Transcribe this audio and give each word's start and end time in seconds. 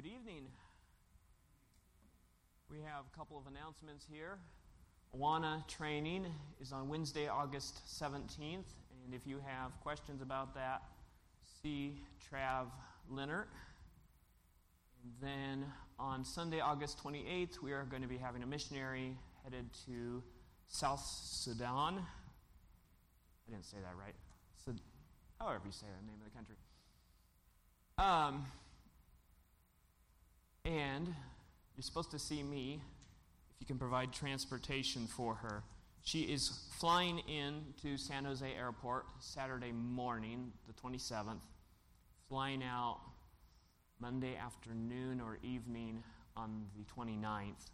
Good 0.00 0.06
evening. 0.06 0.44
We 2.70 2.76
have 2.82 3.02
a 3.12 3.18
couple 3.18 3.36
of 3.36 3.48
announcements 3.48 4.06
here. 4.08 4.38
Awana 5.12 5.66
training 5.66 6.26
is 6.60 6.70
on 6.70 6.88
Wednesday, 6.88 7.26
August 7.26 7.80
17th, 8.00 8.38
and 8.38 9.12
if 9.12 9.26
you 9.26 9.40
have 9.44 9.72
questions 9.80 10.22
about 10.22 10.54
that, 10.54 10.82
see 11.60 12.00
Trav 12.30 12.66
Leonard. 13.10 13.48
And 15.02 15.12
then 15.20 15.64
on 15.98 16.24
Sunday, 16.24 16.60
August 16.60 17.02
28th, 17.02 17.60
we 17.60 17.72
are 17.72 17.82
going 17.82 18.02
to 18.02 18.08
be 18.08 18.18
having 18.18 18.44
a 18.44 18.46
missionary 18.46 19.16
headed 19.42 19.66
to 19.86 20.22
South 20.68 21.04
Sudan. 21.04 21.98
I 23.48 23.50
didn't 23.50 23.66
say 23.66 23.78
that 23.82 23.96
right. 23.98 24.14
However 25.40 25.62
you 25.66 25.72
say 25.72 25.86
the 26.00 26.06
name 26.06 26.20
of 26.24 26.30
the 26.30 26.36
country. 26.36 26.54
Um, 27.98 28.46
and 30.68 31.06
you're 31.76 31.82
supposed 31.82 32.10
to 32.10 32.18
see 32.18 32.42
me 32.42 32.82
if 33.54 33.60
you 33.60 33.66
can 33.66 33.78
provide 33.78 34.12
transportation 34.12 35.06
for 35.06 35.34
her. 35.36 35.62
She 36.02 36.20
is 36.22 36.66
flying 36.78 37.20
in 37.20 37.62
to 37.82 37.96
San 37.96 38.24
Jose 38.24 38.46
Airport 38.46 39.06
Saturday 39.18 39.72
morning, 39.72 40.52
the 40.66 40.74
27th, 40.74 41.40
flying 42.28 42.62
out 42.62 43.00
Monday 43.98 44.36
afternoon 44.36 45.20
or 45.20 45.38
evening 45.42 46.02
on 46.36 46.66
the 46.76 46.84
29th. 46.84 47.70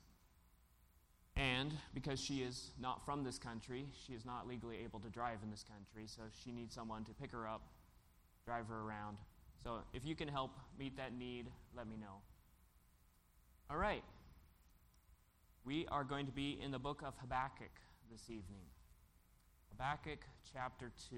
And 1.37 1.73
because 1.95 2.21
she 2.21 2.43
is 2.43 2.71
not 2.81 3.05
from 3.05 3.25
this 3.25 3.39
country, 3.39 3.87
she 4.07 4.13
is 4.13 4.25
not 4.25 4.47
legally 4.47 4.79
able 4.85 5.01
to 5.01 5.09
drive 5.09 5.39
in 5.43 5.51
this 5.51 5.65
country, 5.65 6.07
so 6.07 6.23
she 6.45 6.53
needs 6.53 6.75
someone 6.75 7.05
to 7.05 7.13
pick 7.13 7.33
her 7.33 7.49
up, 7.49 7.63
drive 8.47 8.69
her 8.69 8.83
around. 8.83 9.17
So 9.65 9.81
if 9.93 10.05
you 10.05 10.15
can 10.15 10.29
help 10.29 10.53
meet 10.79 10.97
that 10.97 11.13
need, 11.13 11.47
let 11.77 11.89
me 11.89 11.97
know. 12.01 12.21
All 13.71 13.79
right. 13.79 14.05
We 15.65 15.87
are 15.91 16.05
going 16.05 16.27
to 16.27 16.33
be 16.33 16.59
in 16.63 16.71
the 16.71 16.79
book 16.79 17.03
of 17.03 17.15
Habakkuk 17.19 17.73
this 18.13 18.29
evening. 18.29 18.69
Habakkuk 19.71 20.19
chapter 20.53 20.93
2. 21.09 21.17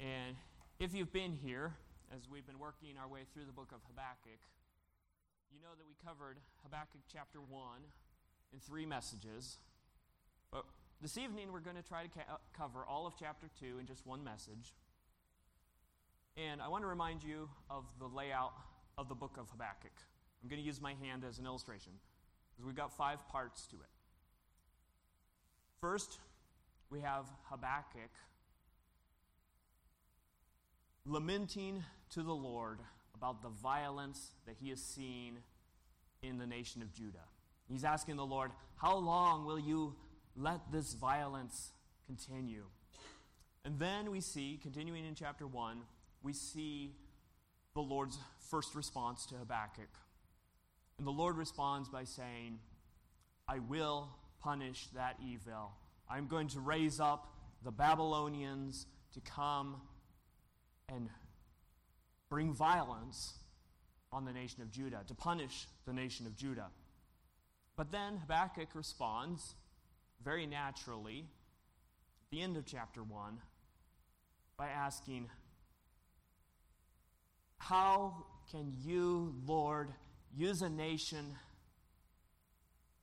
And 0.00 0.36
if 0.80 0.94
you've 0.94 1.12
been 1.12 1.36
here, 1.44 1.74
as 2.16 2.30
we've 2.30 2.46
been 2.46 2.58
working 2.58 2.96
our 2.98 3.06
way 3.06 3.20
through 3.34 3.44
the 3.44 3.52
book 3.52 3.72
of 3.74 3.80
Habakkuk, 3.88 4.40
you 5.52 5.60
know 5.60 5.76
that 5.76 5.86
we 5.86 5.92
covered 6.02 6.38
Habakkuk 6.62 7.02
chapter 7.12 7.38
1 7.38 7.60
in 8.54 8.58
three 8.58 8.86
messages. 8.86 9.58
But 10.50 10.64
this 11.02 11.18
evening 11.18 11.52
we're 11.52 11.60
going 11.60 11.76
to 11.76 11.82
try 11.82 12.04
to 12.04 12.08
ca- 12.08 12.38
cover 12.56 12.86
all 12.86 13.06
of 13.06 13.12
chapter 13.18 13.50
2 13.60 13.78
in 13.78 13.84
just 13.84 14.06
one 14.06 14.24
message. 14.24 14.72
And 16.38 16.62
I 16.62 16.68
want 16.68 16.84
to 16.84 16.88
remind 16.88 17.22
you 17.22 17.50
of 17.68 17.84
the 17.98 18.06
layout 18.06 18.54
of 19.02 19.08
the 19.08 19.14
book 19.16 19.36
of 19.36 19.50
Habakkuk. 19.50 19.90
I'm 20.42 20.48
going 20.48 20.62
to 20.62 20.66
use 20.66 20.80
my 20.80 20.94
hand 21.02 21.24
as 21.28 21.40
an 21.40 21.44
illustration 21.44 21.92
because 22.52 22.64
we've 22.64 22.76
got 22.76 22.96
five 22.96 23.28
parts 23.28 23.66
to 23.66 23.76
it. 23.76 23.90
First, 25.80 26.20
we 26.88 27.00
have 27.00 27.26
Habakkuk 27.50 28.10
lamenting 31.04 31.82
to 32.10 32.22
the 32.22 32.32
Lord 32.32 32.78
about 33.12 33.42
the 33.42 33.48
violence 33.48 34.30
that 34.46 34.54
he 34.60 34.70
has 34.70 34.80
seen 34.80 35.38
in 36.22 36.38
the 36.38 36.46
nation 36.46 36.80
of 36.80 36.92
Judah. 36.92 37.26
He's 37.68 37.82
asking 37.82 38.16
the 38.16 38.24
Lord, 38.24 38.52
How 38.76 38.96
long 38.96 39.44
will 39.44 39.58
you 39.58 39.96
let 40.36 40.70
this 40.70 40.94
violence 40.94 41.72
continue? 42.06 42.66
And 43.64 43.80
then 43.80 44.12
we 44.12 44.20
see, 44.20 44.60
continuing 44.62 45.04
in 45.04 45.16
chapter 45.16 45.46
1, 45.46 45.78
we 46.22 46.32
see 46.32 46.94
the 47.74 47.80
Lord's 47.80 48.18
first 48.50 48.74
response 48.74 49.26
to 49.26 49.34
Habakkuk. 49.36 49.88
And 50.98 51.06
the 51.06 51.12
Lord 51.12 51.36
responds 51.36 51.88
by 51.88 52.04
saying, 52.04 52.58
I 53.48 53.58
will 53.58 54.08
punish 54.42 54.88
that 54.94 55.16
evil. 55.24 55.72
I'm 56.08 56.26
going 56.26 56.48
to 56.48 56.60
raise 56.60 57.00
up 57.00 57.32
the 57.64 57.70
Babylonians 57.70 58.86
to 59.14 59.20
come 59.20 59.80
and 60.88 61.08
bring 62.28 62.52
violence 62.52 63.34
on 64.12 64.24
the 64.24 64.32
nation 64.32 64.62
of 64.62 64.70
Judah, 64.70 65.02
to 65.06 65.14
punish 65.14 65.66
the 65.86 65.92
nation 65.92 66.26
of 66.26 66.36
Judah. 66.36 66.68
But 67.76 67.90
then 67.90 68.18
Habakkuk 68.18 68.74
responds 68.74 69.54
very 70.22 70.46
naturally 70.46 71.20
at 71.20 72.30
the 72.30 72.42
end 72.42 72.56
of 72.56 72.66
chapter 72.66 73.02
1 73.02 73.38
by 74.58 74.68
asking, 74.68 75.30
How 77.62 78.24
can 78.50 78.72
you, 78.84 79.36
Lord, 79.46 79.90
use 80.36 80.62
a 80.62 80.68
nation 80.68 81.36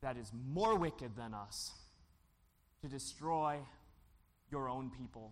that 0.01 0.17
is 0.17 0.33
more 0.51 0.75
wicked 0.75 1.15
than 1.15 1.33
us 1.33 1.71
to 2.81 2.89
destroy 2.89 3.59
your 4.51 4.67
own 4.67 4.89
people, 4.89 5.31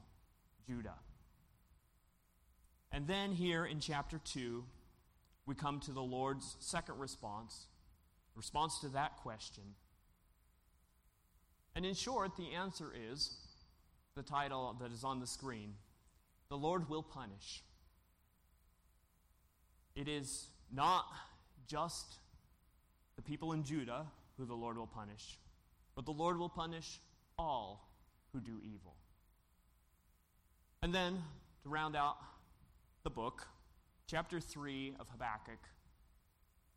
Judah? 0.65 0.95
And 2.93 3.05
then 3.05 3.33
here 3.33 3.65
in 3.65 3.81
chapter 3.81 4.21
2, 4.23 4.63
we 5.45 5.55
come 5.55 5.81
to 5.81 5.91
the 5.91 6.01
Lord's 6.01 6.55
second 6.61 6.97
response, 6.97 7.65
response 8.33 8.79
to 8.79 8.87
that 8.89 9.17
question. 9.17 9.63
And 11.75 11.85
in 11.85 11.95
short, 11.95 12.37
the 12.37 12.53
answer 12.55 12.93
is 13.11 13.35
the 14.15 14.23
title 14.23 14.73
that 14.79 14.93
is 14.93 15.03
on 15.03 15.19
the 15.19 15.27
screen 15.27 15.73
The 16.47 16.57
Lord 16.57 16.87
will 16.87 17.03
punish. 17.03 17.61
It 19.97 20.07
is 20.07 20.49
not 20.71 21.05
just 21.65 22.19
the 23.15 23.23
people 23.23 23.53
in 23.53 23.63
Judah 23.63 24.05
who 24.37 24.45
the 24.45 24.53
Lord 24.53 24.77
will 24.77 24.85
punish, 24.85 25.39
but 25.95 26.05
the 26.05 26.11
Lord 26.11 26.37
will 26.37 26.49
punish 26.49 26.99
all 27.39 27.89
who 28.31 28.39
do 28.39 28.61
evil. 28.63 28.93
And 30.83 30.93
then, 30.93 31.17
to 31.63 31.69
round 31.69 31.95
out 31.95 32.17
the 33.03 33.09
book, 33.09 33.47
chapter 34.05 34.39
3 34.39 34.93
of 34.99 35.09
Habakkuk 35.09 35.57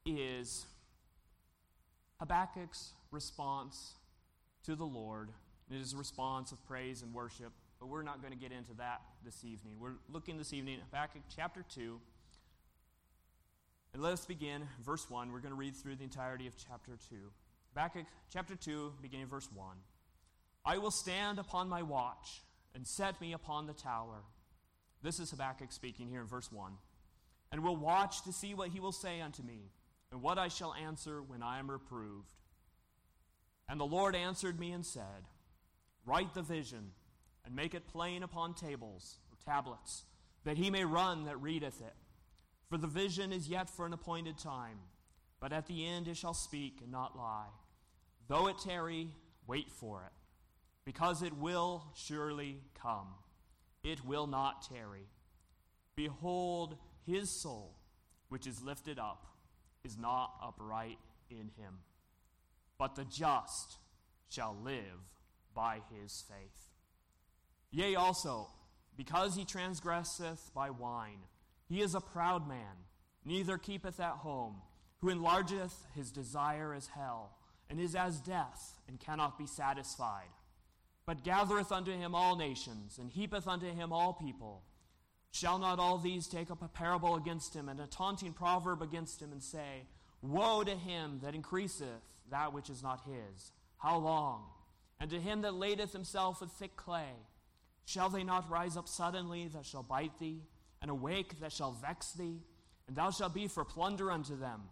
is 0.06 0.64
Habakkuk's 2.20 2.94
response 3.10 3.96
to 4.64 4.74
the 4.74 4.86
Lord. 4.86 5.28
It 5.70 5.76
is 5.76 5.92
a 5.92 5.98
response 5.98 6.52
of 6.52 6.66
praise 6.66 7.02
and 7.02 7.12
worship, 7.12 7.52
but 7.78 7.88
we're 7.88 8.02
not 8.02 8.22
going 8.22 8.32
to 8.32 8.38
get 8.38 8.50
into 8.50 8.72
that 8.78 9.02
this 9.26 9.44
evening. 9.44 9.74
We're 9.78 9.98
looking 10.10 10.38
this 10.38 10.54
evening 10.54 10.76
at 10.76 10.84
Habakkuk 10.84 11.22
chapter 11.28 11.66
2. 11.74 12.00
And 13.92 14.02
let 14.02 14.12
us 14.12 14.24
begin 14.24 14.62
verse 14.84 15.08
1. 15.10 15.32
We're 15.32 15.40
going 15.40 15.52
to 15.52 15.58
read 15.58 15.74
through 15.74 15.96
the 15.96 16.04
entirety 16.04 16.46
of 16.46 16.54
chapter 16.56 16.92
2. 17.08 17.16
Habakkuk 17.74 18.06
chapter 18.32 18.54
2, 18.54 18.94
beginning 19.02 19.26
verse 19.26 19.48
1. 19.52 19.76
I 20.64 20.78
will 20.78 20.90
stand 20.90 21.38
upon 21.38 21.68
my 21.68 21.82
watch 21.82 22.42
and 22.74 22.86
set 22.86 23.20
me 23.20 23.32
upon 23.32 23.66
the 23.66 23.72
tower. 23.72 24.22
This 25.02 25.18
is 25.18 25.30
Habakkuk 25.30 25.72
speaking 25.72 26.08
here 26.08 26.20
in 26.20 26.26
verse 26.26 26.52
1. 26.52 26.72
And 27.52 27.64
will 27.64 27.76
watch 27.76 28.22
to 28.22 28.32
see 28.32 28.54
what 28.54 28.68
he 28.68 28.78
will 28.78 28.92
say 28.92 29.20
unto 29.20 29.42
me, 29.42 29.70
and 30.12 30.22
what 30.22 30.38
I 30.38 30.48
shall 30.48 30.74
answer 30.74 31.20
when 31.20 31.42
I 31.42 31.58
am 31.58 31.70
reproved. 31.70 32.30
And 33.68 33.80
the 33.80 33.84
Lord 33.84 34.14
answered 34.14 34.60
me 34.60 34.70
and 34.70 34.86
said, 34.86 35.26
Write 36.06 36.34
the 36.34 36.42
vision, 36.42 36.92
and 37.44 37.56
make 37.56 37.74
it 37.74 37.88
plain 37.88 38.22
upon 38.22 38.54
tables 38.54 39.18
or 39.30 39.52
tablets, 39.52 40.04
that 40.44 40.58
he 40.58 40.70
may 40.70 40.84
run 40.84 41.24
that 41.24 41.40
readeth 41.40 41.80
it. 41.80 41.94
For 42.70 42.78
the 42.78 42.86
vision 42.86 43.32
is 43.32 43.48
yet 43.48 43.68
for 43.68 43.84
an 43.84 43.92
appointed 43.92 44.38
time, 44.38 44.78
but 45.40 45.52
at 45.52 45.66
the 45.66 45.84
end 45.84 46.06
it 46.06 46.16
shall 46.16 46.34
speak 46.34 46.78
and 46.80 46.92
not 46.92 47.16
lie. 47.16 47.48
Though 48.28 48.46
it 48.46 48.60
tarry, 48.60 49.08
wait 49.48 49.72
for 49.72 50.04
it, 50.06 50.12
because 50.84 51.20
it 51.20 51.36
will 51.36 51.82
surely 51.96 52.58
come. 52.80 53.08
It 53.82 54.04
will 54.04 54.28
not 54.28 54.68
tarry. 54.68 55.08
Behold, 55.96 56.76
his 57.04 57.28
soul, 57.28 57.74
which 58.28 58.46
is 58.46 58.62
lifted 58.62 59.00
up, 59.00 59.26
is 59.82 59.98
not 59.98 60.32
upright 60.40 60.98
in 61.28 61.50
him. 61.56 61.80
But 62.78 62.94
the 62.94 63.04
just 63.04 63.78
shall 64.28 64.56
live 64.62 64.84
by 65.54 65.80
his 65.92 66.24
faith. 66.28 66.70
Yea, 67.72 67.96
also, 67.96 68.46
because 68.96 69.34
he 69.34 69.44
transgresseth 69.44 70.52
by 70.54 70.70
wine, 70.70 71.18
he 71.70 71.82
is 71.82 71.94
a 71.94 72.00
proud 72.00 72.48
man, 72.48 72.84
neither 73.24 73.56
keepeth 73.56 74.00
at 74.00 74.16
home, 74.16 74.56
who 74.98 75.08
enlargeth 75.08 75.72
his 75.94 76.10
desire 76.10 76.74
as 76.74 76.88
hell, 76.88 77.30
and 77.70 77.78
is 77.78 77.94
as 77.94 78.20
death, 78.20 78.80
and 78.88 78.98
cannot 78.98 79.38
be 79.38 79.46
satisfied, 79.46 80.26
but 81.06 81.22
gathereth 81.22 81.70
unto 81.70 81.92
him 81.92 82.12
all 82.12 82.34
nations, 82.34 82.98
and 82.98 83.08
heapeth 83.08 83.46
unto 83.46 83.72
him 83.72 83.92
all 83.92 84.12
people. 84.12 84.64
Shall 85.30 85.60
not 85.60 85.78
all 85.78 85.96
these 85.96 86.26
take 86.26 86.50
up 86.50 86.60
a 86.60 86.66
parable 86.66 87.14
against 87.14 87.54
him, 87.54 87.68
and 87.68 87.78
a 87.78 87.86
taunting 87.86 88.32
proverb 88.32 88.82
against 88.82 89.22
him, 89.22 89.30
and 89.30 89.40
say, 89.42 89.86
Woe 90.22 90.64
to 90.64 90.74
him 90.74 91.20
that 91.22 91.36
increaseth 91.36 91.86
that 92.32 92.52
which 92.52 92.68
is 92.68 92.82
not 92.82 93.02
his? 93.06 93.52
How 93.78 93.96
long? 93.98 94.42
And 94.98 95.08
to 95.10 95.20
him 95.20 95.42
that 95.42 95.54
ladeth 95.54 95.92
himself 95.92 96.40
with 96.40 96.50
thick 96.50 96.76
clay, 96.76 97.14
shall 97.84 98.08
they 98.08 98.24
not 98.24 98.50
rise 98.50 98.76
up 98.76 98.88
suddenly 98.88 99.46
that 99.54 99.64
shall 99.64 99.84
bite 99.84 100.18
thee? 100.18 100.42
And 100.82 100.90
awake 100.90 101.40
that 101.40 101.52
shall 101.52 101.72
vex 101.72 102.12
thee, 102.12 102.40
and 102.88 102.96
thou 102.96 103.10
shalt 103.10 103.34
be 103.34 103.46
for 103.46 103.64
plunder 103.64 104.10
unto 104.10 104.36
them, 104.36 104.62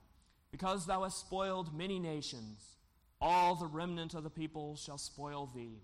because 0.50 0.86
thou 0.86 1.02
hast 1.02 1.20
spoiled 1.20 1.76
many 1.76 1.98
nations. 1.98 2.76
All 3.20 3.54
the 3.54 3.66
remnant 3.66 4.14
of 4.14 4.22
the 4.22 4.30
people 4.30 4.76
shall 4.76 4.98
spoil 4.98 5.50
thee, 5.54 5.82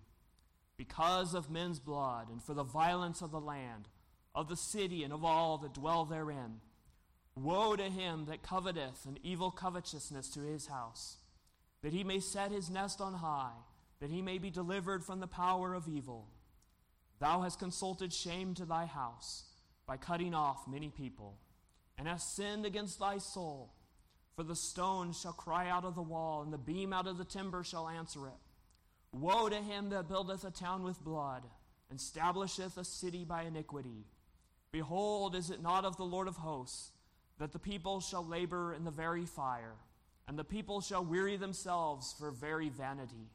because 0.76 1.34
of 1.34 1.50
men's 1.50 1.78
blood, 1.78 2.28
and 2.30 2.42
for 2.42 2.54
the 2.54 2.62
violence 2.62 3.22
of 3.22 3.30
the 3.30 3.40
land, 3.40 3.88
of 4.34 4.48
the 4.48 4.56
city, 4.56 5.04
and 5.04 5.12
of 5.12 5.24
all 5.24 5.58
that 5.58 5.74
dwell 5.74 6.04
therein. 6.04 6.60
Woe 7.36 7.76
to 7.76 7.84
him 7.84 8.26
that 8.26 8.42
coveteth 8.42 9.06
an 9.06 9.18
evil 9.22 9.50
covetousness 9.50 10.28
to 10.30 10.40
his 10.40 10.66
house, 10.66 11.18
that 11.82 11.92
he 11.92 12.04
may 12.04 12.20
set 12.20 12.50
his 12.50 12.70
nest 12.70 13.00
on 13.00 13.14
high, 13.14 13.52
that 14.00 14.10
he 14.10 14.22
may 14.22 14.38
be 14.38 14.50
delivered 14.50 15.04
from 15.04 15.20
the 15.20 15.26
power 15.26 15.74
of 15.74 15.88
evil. 15.88 16.28
Thou 17.18 17.42
hast 17.42 17.58
consulted 17.58 18.12
shame 18.12 18.54
to 18.54 18.64
thy 18.64 18.86
house 18.86 19.44
by 19.86 19.96
cutting 19.96 20.34
off 20.34 20.68
many 20.68 20.88
people, 20.88 21.38
and 21.98 22.08
hast 22.08 22.36
sinned 22.36 22.64
against 22.64 22.98
thy 22.98 23.18
soul. 23.18 23.72
For 24.36 24.42
the 24.42 24.56
stone 24.56 25.12
shall 25.12 25.32
cry 25.32 25.68
out 25.68 25.84
of 25.84 25.94
the 25.94 26.02
wall, 26.02 26.42
and 26.42 26.52
the 26.52 26.58
beam 26.58 26.92
out 26.92 27.06
of 27.06 27.18
the 27.18 27.24
timber 27.24 27.62
shall 27.62 27.88
answer 27.88 28.26
it. 28.26 28.34
Woe 29.12 29.48
to 29.48 29.56
him 29.56 29.90
that 29.90 30.08
buildeth 30.08 30.44
a 30.44 30.50
town 30.50 30.82
with 30.82 31.04
blood, 31.04 31.44
and 31.90 32.00
establisheth 32.00 32.76
a 32.76 32.84
city 32.84 33.24
by 33.24 33.42
iniquity. 33.42 34.06
Behold, 34.72 35.36
is 35.36 35.50
it 35.50 35.62
not 35.62 35.84
of 35.84 35.96
the 35.96 36.04
Lord 36.04 36.26
of 36.26 36.36
hosts 36.36 36.90
that 37.38 37.52
the 37.52 37.60
people 37.60 38.00
shall 38.00 38.26
labor 38.26 38.74
in 38.74 38.84
the 38.84 38.90
very 38.90 39.24
fire, 39.24 39.74
and 40.26 40.36
the 40.36 40.42
people 40.42 40.80
shall 40.80 41.04
weary 41.04 41.36
themselves 41.36 42.14
for 42.18 42.32
very 42.32 42.70
vanity? 42.70 43.30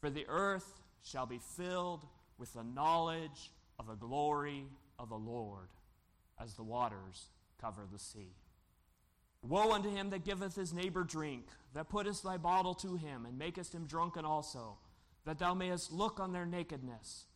For 0.00 0.10
the 0.10 0.26
earth 0.28 0.80
shall 1.04 1.26
be 1.26 1.38
filled 1.56 2.04
with 2.38 2.52
the 2.52 2.64
knowledge 2.64 3.52
of 3.78 3.86
the 3.86 3.94
glory 3.94 4.64
of 4.98 5.08
the 5.08 5.16
Lord, 5.16 5.68
as 6.40 6.54
the 6.54 6.62
waters 6.62 7.28
cover 7.60 7.82
the 7.90 7.98
sea. 7.98 8.34
Woe 9.42 9.72
unto 9.72 9.90
him 9.90 10.10
that 10.10 10.24
giveth 10.24 10.56
his 10.56 10.72
neighbor 10.72 11.04
drink, 11.04 11.46
that 11.74 11.88
puttest 11.88 12.24
thy 12.24 12.36
bottle 12.36 12.74
to 12.74 12.96
him, 12.96 13.26
and 13.26 13.38
makest 13.38 13.74
him 13.74 13.86
drunken 13.86 14.24
also, 14.24 14.78
that 15.24 15.38
thou 15.38 15.54
mayest 15.54 15.92
look 15.92 16.18
on 16.18 16.32
their 16.32 16.46
nakedness. 16.46 17.26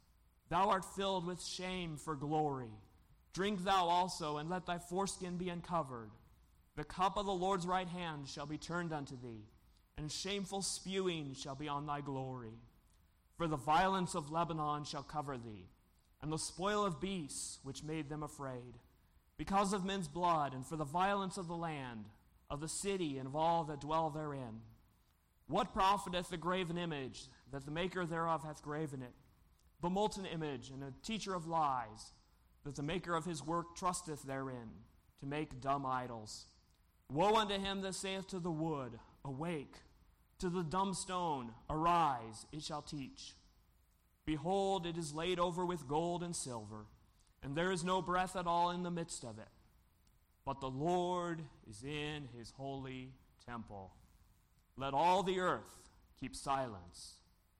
Thou 0.48 0.68
art 0.70 0.84
filled 0.96 1.26
with 1.26 1.44
shame 1.44 1.96
for 1.96 2.16
glory. 2.16 2.72
Drink 3.32 3.62
thou 3.62 3.86
also, 3.86 4.38
and 4.38 4.50
let 4.50 4.66
thy 4.66 4.78
foreskin 4.78 5.36
be 5.36 5.48
uncovered. 5.48 6.10
The 6.76 6.84
cup 6.84 7.16
of 7.16 7.26
the 7.26 7.32
Lord's 7.32 7.66
right 7.66 7.88
hand 7.88 8.28
shall 8.28 8.46
be 8.46 8.58
turned 8.58 8.92
unto 8.92 9.14
thee, 9.20 9.44
and 9.96 10.10
shameful 10.10 10.62
spewing 10.62 11.34
shall 11.34 11.54
be 11.54 11.68
on 11.68 11.86
thy 11.86 12.00
glory. 12.00 12.58
For 13.36 13.46
the 13.46 13.56
violence 13.56 14.14
of 14.14 14.30
Lebanon 14.30 14.84
shall 14.84 15.02
cover 15.02 15.36
thee, 15.36 15.68
and 16.22 16.32
the 16.32 16.38
spoil 16.38 16.84
of 16.84 17.00
beasts 17.00 17.58
which 17.62 17.82
made 17.82 18.08
them 18.08 18.22
afraid 18.22 18.78
because 19.40 19.72
of 19.72 19.86
men's 19.86 20.06
blood, 20.06 20.52
and 20.52 20.66
for 20.66 20.76
the 20.76 20.84
violence 20.84 21.38
of 21.38 21.48
the 21.48 21.56
land, 21.56 22.04
of 22.50 22.60
the 22.60 22.68
city, 22.68 23.16
and 23.16 23.26
of 23.26 23.34
all 23.34 23.64
that 23.64 23.80
dwell 23.80 24.10
therein. 24.10 24.60
What 25.46 25.72
profiteth 25.72 26.28
the 26.28 26.36
graven 26.36 26.76
image 26.76 27.22
that 27.50 27.64
the 27.64 27.70
maker 27.70 28.04
thereof 28.04 28.42
hath 28.42 28.60
graven 28.60 29.00
it? 29.00 29.14
The 29.80 29.88
molten 29.88 30.26
image, 30.26 30.68
and 30.68 30.84
a 30.84 30.92
teacher 31.02 31.32
of 31.32 31.46
lies, 31.46 32.12
that 32.64 32.76
the 32.76 32.82
maker 32.82 33.14
of 33.14 33.24
his 33.24 33.42
work 33.42 33.74
trusteth 33.74 34.24
therein, 34.24 34.68
to 35.20 35.26
make 35.26 35.62
dumb 35.62 35.86
idols. 35.86 36.44
Woe 37.10 37.36
unto 37.36 37.54
him 37.54 37.80
that 37.80 37.94
saith 37.94 38.26
to 38.28 38.40
the 38.40 38.50
wood, 38.50 38.98
Awake, 39.24 39.76
to 40.40 40.50
the 40.50 40.62
dumb 40.62 40.92
stone, 40.92 41.52
Arise, 41.70 42.44
it 42.52 42.62
shall 42.62 42.82
teach. 42.82 43.32
Behold, 44.30 44.86
it 44.86 44.96
is 44.96 45.12
laid 45.12 45.40
over 45.40 45.66
with 45.66 45.88
gold 45.88 46.22
and 46.22 46.36
silver 46.36 46.86
and 47.42 47.56
there 47.56 47.72
is 47.72 47.82
no 47.82 48.00
breath 48.00 48.36
at 48.36 48.46
all 48.46 48.70
in 48.70 48.84
the 48.84 48.90
midst 48.90 49.24
of 49.24 49.40
it. 49.40 49.48
But 50.44 50.60
the 50.60 50.70
Lord 50.70 51.42
is 51.68 51.82
in 51.82 52.28
his 52.38 52.52
holy 52.56 53.10
temple. 53.44 53.90
Let 54.76 54.94
all 54.94 55.24
the 55.24 55.40
earth 55.40 55.90
keep 56.20 56.36
silence 56.36 57.14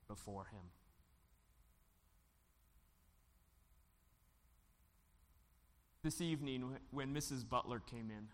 before 0.06 0.44
him. 0.44 0.60
This 6.04 6.20
evening, 6.20 6.76
when 6.92 7.12
Mrs. 7.12 7.48
Butler 7.48 7.80
came 7.80 8.12
in, 8.16 8.28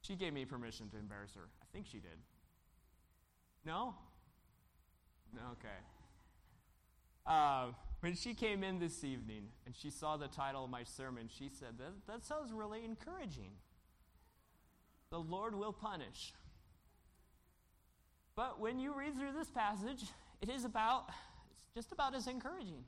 she 0.00 0.16
gave 0.16 0.32
me 0.32 0.44
permission 0.44 0.88
to 0.90 0.98
embarrass 0.98 1.36
her. 1.36 1.48
I 1.62 1.66
think 1.72 1.86
she 1.86 1.98
did. 1.98 2.18
No? 3.64 3.94
Okay. 5.52 5.78
Uh, 7.28 7.66
when 8.00 8.14
she 8.14 8.32
came 8.32 8.64
in 8.64 8.78
this 8.78 9.04
evening 9.04 9.48
and 9.66 9.76
she 9.76 9.90
saw 9.90 10.16
the 10.16 10.28
title 10.28 10.64
of 10.64 10.70
my 10.70 10.82
sermon, 10.82 11.28
she 11.28 11.50
said, 11.50 11.78
That, 11.78 11.92
that 12.06 12.24
sounds 12.24 12.52
really 12.52 12.84
encouraging. 12.84 13.50
The 15.10 15.18
Lord 15.18 15.54
will 15.54 15.72
punish. 15.72 16.32
But 18.34 18.60
when 18.60 18.80
you 18.80 18.94
read 18.96 19.16
through 19.16 19.32
this 19.32 19.50
passage, 19.50 20.04
it 20.40 20.48
is 20.48 20.64
about, 20.64 21.10
it's 21.66 21.74
just 21.74 21.92
about 21.92 22.14
as 22.14 22.26
encouraging. 22.26 22.84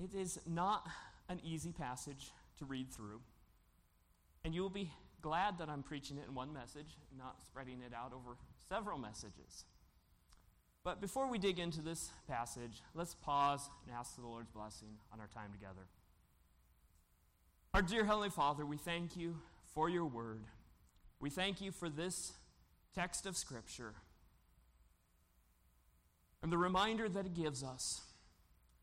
It 0.00 0.14
is 0.14 0.38
not 0.46 0.86
an 1.28 1.40
easy 1.44 1.72
passage 1.72 2.32
to 2.58 2.64
read 2.64 2.92
through. 2.92 3.20
And 4.44 4.54
you 4.54 4.60
will 4.60 4.70
be 4.70 4.90
glad 5.22 5.58
that 5.58 5.68
I'm 5.70 5.82
preaching 5.82 6.18
it 6.18 6.24
in 6.28 6.34
one 6.34 6.52
message, 6.52 6.98
not 7.16 7.36
spreading 7.46 7.80
it 7.86 7.94
out 7.94 8.12
over 8.12 8.36
several 8.68 8.98
messages. 8.98 9.64
But 10.84 11.00
before 11.00 11.30
we 11.30 11.38
dig 11.38 11.58
into 11.58 11.80
this 11.80 12.10
passage, 12.28 12.82
let's 12.94 13.14
pause 13.14 13.70
and 13.86 13.96
ask 13.96 14.16
the 14.16 14.26
Lord's 14.26 14.50
blessing 14.50 14.98
on 15.12 15.18
our 15.18 15.28
time 15.28 15.50
together. 15.50 15.86
Our 17.72 17.80
dear 17.80 18.04
Heavenly 18.04 18.28
Father, 18.28 18.66
we 18.66 18.76
thank 18.76 19.16
you 19.16 19.36
for 19.72 19.88
your 19.88 20.04
word. 20.04 20.44
We 21.20 21.30
thank 21.30 21.62
you 21.62 21.72
for 21.72 21.88
this 21.88 22.34
text 22.94 23.24
of 23.24 23.34
Scripture 23.34 23.94
and 26.42 26.52
the 26.52 26.58
reminder 26.58 27.08
that 27.08 27.24
it 27.24 27.34
gives 27.34 27.64
us 27.64 28.02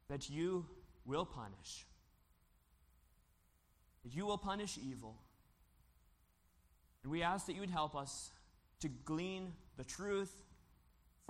that 0.09 0.27
you 0.27 0.65
will 1.06 1.25
punish, 1.25 1.86
that 4.03 4.15
you 4.15 4.25
will 4.25 4.39
punish 4.39 4.80
evil. 4.83 5.18
And 7.03 7.12
we 7.12 7.21
ask 7.21 7.45
that 7.45 7.53
you 7.53 7.62
would 7.62 7.69
help 7.69 7.95
us 7.95 8.31
to 8.80 8.89
glean 8.89 9.53
the 9.77 9.83
truth 9.83 10.36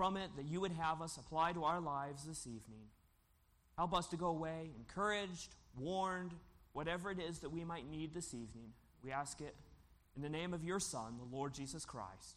from 0.02 0.16
it 0.16 0.30
that 0.34 0.46
you 0.46 0.60
would 0.60 0.72
have 0.72 1.00
us 1.00 1.16
apply 1.16 1.52
to 1.52 1.62
our 1.62 1.80
lives 1.80 2.24
this 2.24 2.44
evening. 2.44 2.88
Help 3.78 3.94
us 3.94 4.08
to 4.08 4.16
go 4.16 4.26
away 4.26 4.72
encouraged, 4.76 5.54
warned, 5.78 6.32
whatever 6.72 7.12
it 7.12 7.20
is 7.20 7.38
that 7.38 7.52
we 7.52 7.62
might 7.62 7.88
need 7.88 8.12
this 8.12 8.34
evening. 8.34 8.72
We 9.04 9.12
ask 9.12 9.40
it 9.40 9.54
in 10.16 10.22
the 10.22 10.28
name 10.28 10.54
of 10.54 10.64
your 10.64 10.80
Son, 10.80 11.18
the 11.18 11.36
Lord 11.36 11.54
Jesus 11.54 11.84
Christ. 11.84 12.34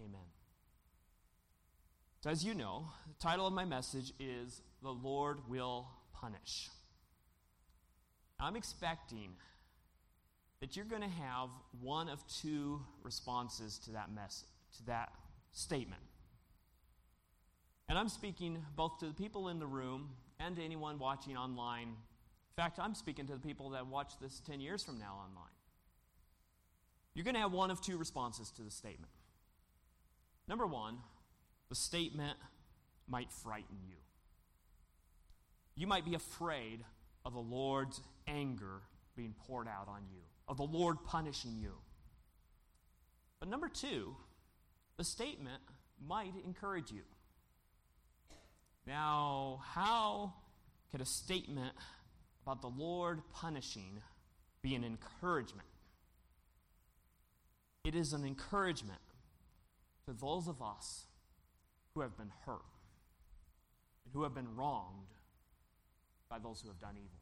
Amen. 0.00 0.28
So, 2.22 2.30
as 2.30 2.42
you 2.42 2.54
know, 2.54 2.86
the 3.06 3.22
title 3.22 3.46
of 3.46 3.52
my 3.52 3.66
message 3.66 4.14
is 4.18 4.62
The 4.82 4.88
Lord 4.88 5.40
Will 5.46 5.86
Punish. 6.14 6.70
I'm 8.40 8.56
expecting 8.56 9.32
that 10.62 10.74
you're 10.74 10.86
going 10.86 11.02
to 11.02 11.08
have 11.08 11.50
one 11.82 12.08
of 12.08 12.26
two 12.40 12.80
responses 13.02 13.78
to 13.80 13.90
that 13.90 14.10
message, 14.10 14.48
to 14.78 14.86
that 14.86 15.12
statement. 15.52 16.00
And 17.88 17.98
I'm 17.98 18.08
speaking 18.08 18.58
both 18.76 18.98
to 19.00 19.06
the 19.06 19.14
people 19.14 19.48
in 19.48 19.58
the 19.58 19.66
room 19.66 20.10
and 20.40 20.56
to 20.56 20.62
anyone 20.62 20.98
watching 20.98 21.36
online. 21.36 21.88
In 21.88 22.56
fact, 22.56 22.78
I'm 22.78 22.94
speaking 22.94 23.26
to 23.26 23.34
the 23.34 23.40
people 23.40 23.70
that 23.70 23.86
watch 23.86 24.12
this 24.20 24.40
10 24.40 24.60
years 24.60 24.82
from 24.82 24.98
now 24.98 25.20
online. 25.26 25.50
You're 27.14 27.24
going 27.24 27.34
to 27.34 27.40
have 27.40 27.52
one 27.52 27.70
of 27.70 27.80
two 27.80 27.96
responses 27.96 28.50
to 28.52 28.62
the 28.62 28.70
statement. 28.70 29.12
Number 30.48 30.66
one, 30.66 30.98
the 31.68 31.74
statement 31.74 32.36
might 33.06 33.32
frighten 33.32 33.76
you. 33.86 33.96
You 35.76 35.86
might 35.86 36.04
be 36.04 36.14
afraid 36.14 36.80
of 37.24 37.34
the 37.34 37.40
Lord's 37.40 38.00
anger 38.26 38.82
being 39.16 39.34
poured 39.46 39.68
out 39.68 39.88
on 39.88 40.02
you, 40.12 40.20
of 40.48 40.56
the 40.56 40.64
Lord 40.64 40.98
punishing 41.04 41.56
you. 41.56 41.72
But 43.40 43.48
number 43.48 43.68
two, 43.68 44.16
the 44.96 45.04
statement 45.04 45.62
might 46.04 46.32
encourage 46.44 46.90
you. 46.90 47.02
Now, 48.86 49.60
how 49.64 50.34
could 50.90 51.00
a 51.00 51.06
statement 51.06 51.72
about 52.44 52.60
the 52.60 52.68
Lord 52.68 53.22
punishing 53.32 54.00
be 54.62 54.74
an 54.74 54.84
encouragement? 54.84 55.66
It 57.84 57.94
is 57.94 58.12
an 58.12 58.24
encouragement 58.24 59.00
to 60.06 60.12
those 60.12 60.48
of 60.48 60.60
us 60.62 61.06
who 61.94 62.00
have 62.00 62.16
been 62.16 62.32
hurt 62.44 62.60
and 64.04 64.12
who 64.12 64.22
have 64.22 64.34
been 64.34 64.54
wronged 64.56 65.08
by 66.28 66.38
those 66.38 66.60
who 66.60 66.68
have 66.68 66.80
done 66.80 66.96
evil. 66.96 67.20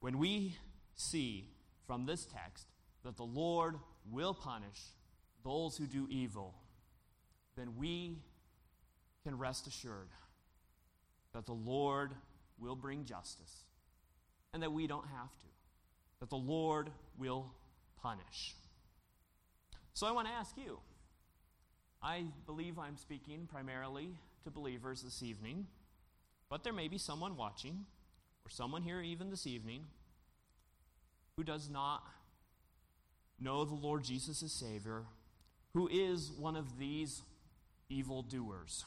When 0.00 0.18
we 0.18 0.56
see 0.94 1.48
from 1.86 2.06
this 2.06 2.26
text 2.26 2.66
that 3.04 3.16
the 3.16 3.24
Lord 3.24 3.76
will 4.10 4.34
punish 4.34 4.80
those 5.44 5.76
who 5.76 5.86
do 5.86 6.06
evil, 6.10 6.54
then 7.56 7.76
we 7.76 8.18
can 9.28 9.36
rest 9.36 9.66
assured 9.66 10.08
that 11.34 11.44
the 11.44 11.52
Lord 11.52 12.12
will 12.58 12.74
bring 12.74 13.04
justice 13.04 13.66
and 14.54 14.62
that 14.62 14.72
we 14.72 14.86
don't 14.86 15.06
have 15.06 15.30
to. 15.40 15.46
that 16.20 16.30
the 16.30 16.36
Lord 16.36 16.90
will 17.18 17.52
punish. 18.02 18.54
So 19.92 20.06
I 20.06 20.12
want 20.12 20.26
to 20.28 20.32
ask 20.32 20.56
you. 20.56 20.78
I 22.02 22.24
believe 22.46 22.78
I'm 22.78 22.96
speaking 22.96 23.46
primarily 23.50 24.08
to 24.44 24.50
believers 24.50 25.02
this 25.02 25.22
evening, 25.22 25.66
but 26.48 26.64
there 26.64 26.72
may 26.72 26.88
be 26.88 26.96
someone 26.96 27.36
watching, 27.36 27.84
or 28.46 28.50
someone 28.50 28.82
here 28.82 29.02
even 29.02 29.30
this 29.30 29.46
evening, 29.46 29.84
who 31.36 31.44
does 31.44 31.68
not 31.68 32.02
know 33.38 33.64
the 33.64 33.74
Lord 33.74 34.04
Jesus 34.04 34.42
as 34.42 34.52
Savior, 34.52 35.04
who 35.74 35.86
is 35.88 36.32
one 36.32 36.56
of 36.56 36.78
these 36.78 37.22
evil 37.88 38.22
doers. 38.22 38.84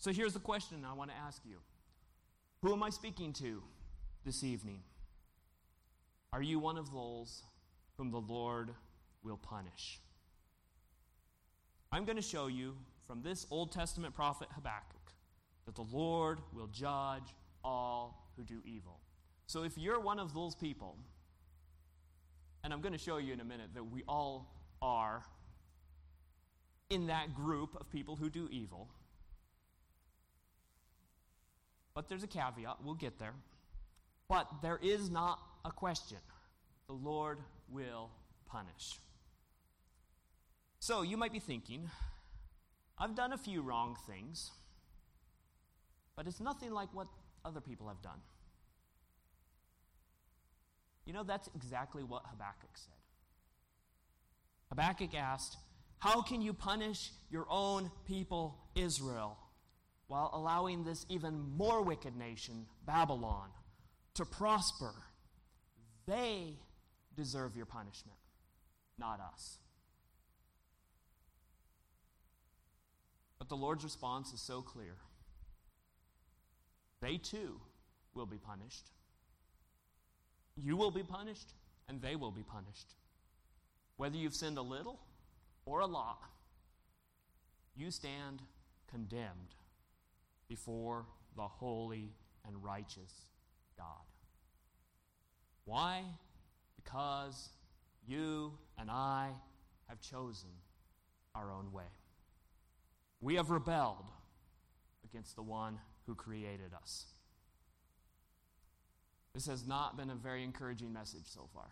So 0.00 0.10
here's 0.12 0.32
the 0.32 0.40
question 0.40 0.84
I 0.90 0.94
want 0.94 1.10
to 1.10 1.16
ask 1.16 1.42
you 1.44 1.56
Who 2.62 2.72
am 2.72 2.82
I 2.82 2.90
speaking 2.90 3.32
to 3.34 3.62
this 4.24 4.42
evening? 4.42 4.80
Are 6.32 6.42
you 6.42 6.58
one 6.58 6.78
of 6.78 6.90
those 6.90 7.42
whom 7.98 8.10
the 8.10 8.20
Lord 8.20 8.70
will 9.22 9.36
punish? 9.36 10.00
I'm 11.92 12.04
going 12.04 12.16
to 12.16 12.22
show 12.22 12.46
you 12.46 12.76
from 13.06 13.20
this 13.22 13.46
Old 13.50 13.72
Testament 13.72 14.14
prophet 14.14 14.48
Habakkuk 14.54 15.12
that 15.66 15.74
the 15.74 15.84
Lord 15.92 16.38
will 16.54 16.68
judge 16.68 17.34
all 17.62 18.32
who 18.36 18.44
do 18.44 18.62
evil. 18.64 19.00
So 19.48 19.64
if 19.64 19.76
you're 19.76 20.00
one 20.00 20.18
of 20.18 20.32
those 20.32 20.54
people, 20.54 20.96
and 22.64 22.72
I'm 22.72 22.80
going 22.80 22.92
to 22.92 22.98
show 22.98 23.18
you 23.18 23.34
in 23.34 23.40
a 23.40 23.44
minute 23.44 23.70
that 23.74 23.84
we 23.84 24.02
all 24.08 24.54
are 24.80 25.22
in 26.88 27.08
that 27.08 27.34
group 27.34 27.76
of 27.78 27.90
people 27.90 28.16
who 28.16 28.30
do 28.30 28.48
evil. 28.50 28.88
But 32.00 32.08
there's 32.08 32.22
a 32.22 32.28
caveat, 32.28 32.78
we'll 32.82 32.94
get 32.94 33.18
there. 33.18 33.34
But 34.26 34.48
there 34.62 34.80
is 34.82 35.10
not 35.10 35.38
a 35.66 35.70
question. 35.70 36.16
The 36.86 36.94
Lord 36.94 37.40
will 37.68 38.08
punish. 38.46 38.98
So 40.78 41.02
you 41.02 41.18
might 41.18 41.30
be 41.30 41.40
thinking, 41.40 41.90
I've 42.96 43.14
done 43.14 43.34
a 43.34 43.36
few 43.36 43.60
wrong 43.60 43.98
things, 44.06 44.50
but 46.16 46.26
it's 46.26 46.40
nothing 46.40 46.70
like 46.70 46.88
what 46.94 47.06
other 47.44 47.60
people 47.60 47.86
have 47.88 48.00
done. 48.00 48.22
You 51.04 51.12
know, 51.12 51.22
that's 51.22 51.50
exactly 51.54 52.02
what 52.02 52.22
Habakkuk 52.24 52.70
said. 52.76 52.94
Habakkuk 54.70 55.14
asked, 55.14 55.58
How 55.98 56.22
can 56.22 56.40
you 56.40 56.54
punish 56.54 57.10
your 57.30 57.44
own 57.50 57.90
people, 58.06 58.56
Israel, 58.74 59.36
while 60.10 60.28
allowing 60.32 60.82
this 60.82 61.06
even 61.08 61.40
more 61.56 61.82
wicked 61.82 62.16
nation, 62.16 62.66
Babylon, 62.84 63.48
to 64.14 64.24
prosper? 64.24 64.92
They 66.04 66.58
deserve 67.14 67.56
your 67.56 67.64
punishment, 67.64 68.18
not 68.98 69.20
us. 69.20 69.58
But 73.38 73.48
the 73.48 73.54
Lord's 73.54 73.84
response 73.84 74.32
is 74.32 74.40
so 74.40 74.62
clear. 74.62 74.96
They 77.00 77.16
too 77.16 77.60
will 78.12 78.26
be 78.26 78.38
punished. 78.38 78.90
You 80.56 80.76
will 80.76 80.90
be 80.90 81.04
punished, 81.04 81.54
and 81.88 82.02
they 82.02 82.16
will 82.16 82.32
be 82.32 82.42
punished. 82.42 82.94
Whether 83.96 84.16
you've 84.16 84.34
sinned 84.34 84.58
a 84.58 84.62
little 84.62 84.98
or 85.66 85.78
a 85.78 85.86
lot, 85.86 86.18
you 87.76 87.92
stand 87.92 88.42
condemned 88.90 89.54
before 90.50 91.06
the 91.36 91.46
holy 91.46 92.10
and 92.44 92.62
righteous 92.62 93.12
God. 93.78 93.86
Why? 95.64 96.02
Because 96.74 97.50
you 98.06 98.52
and 98.76 98.90
I 98.90 99.30
have 99.88 100.00
chosen 100.00 100.50
our 101.36 101.52
own 101.52 101.72
way. 101.72 101.84
We 103.20 103.36
have 103.36 103.50
rebelled 103.50 104.10
against 105.04 105.36
the 105.36 105.42
one 105.42 105.78
who 106.06 106.16
created 106.16 106.72
us. 106.74 107.06
This 109.32 109.46
has 109.46 109.64
not 109.64 109.96
been 109.96 110.10
a 110.10 110.16
very 110.16 110.42
encouraging 110.42 110.92
message 110.92 111.26
so 111.26 111.48
far. 111.54 111.70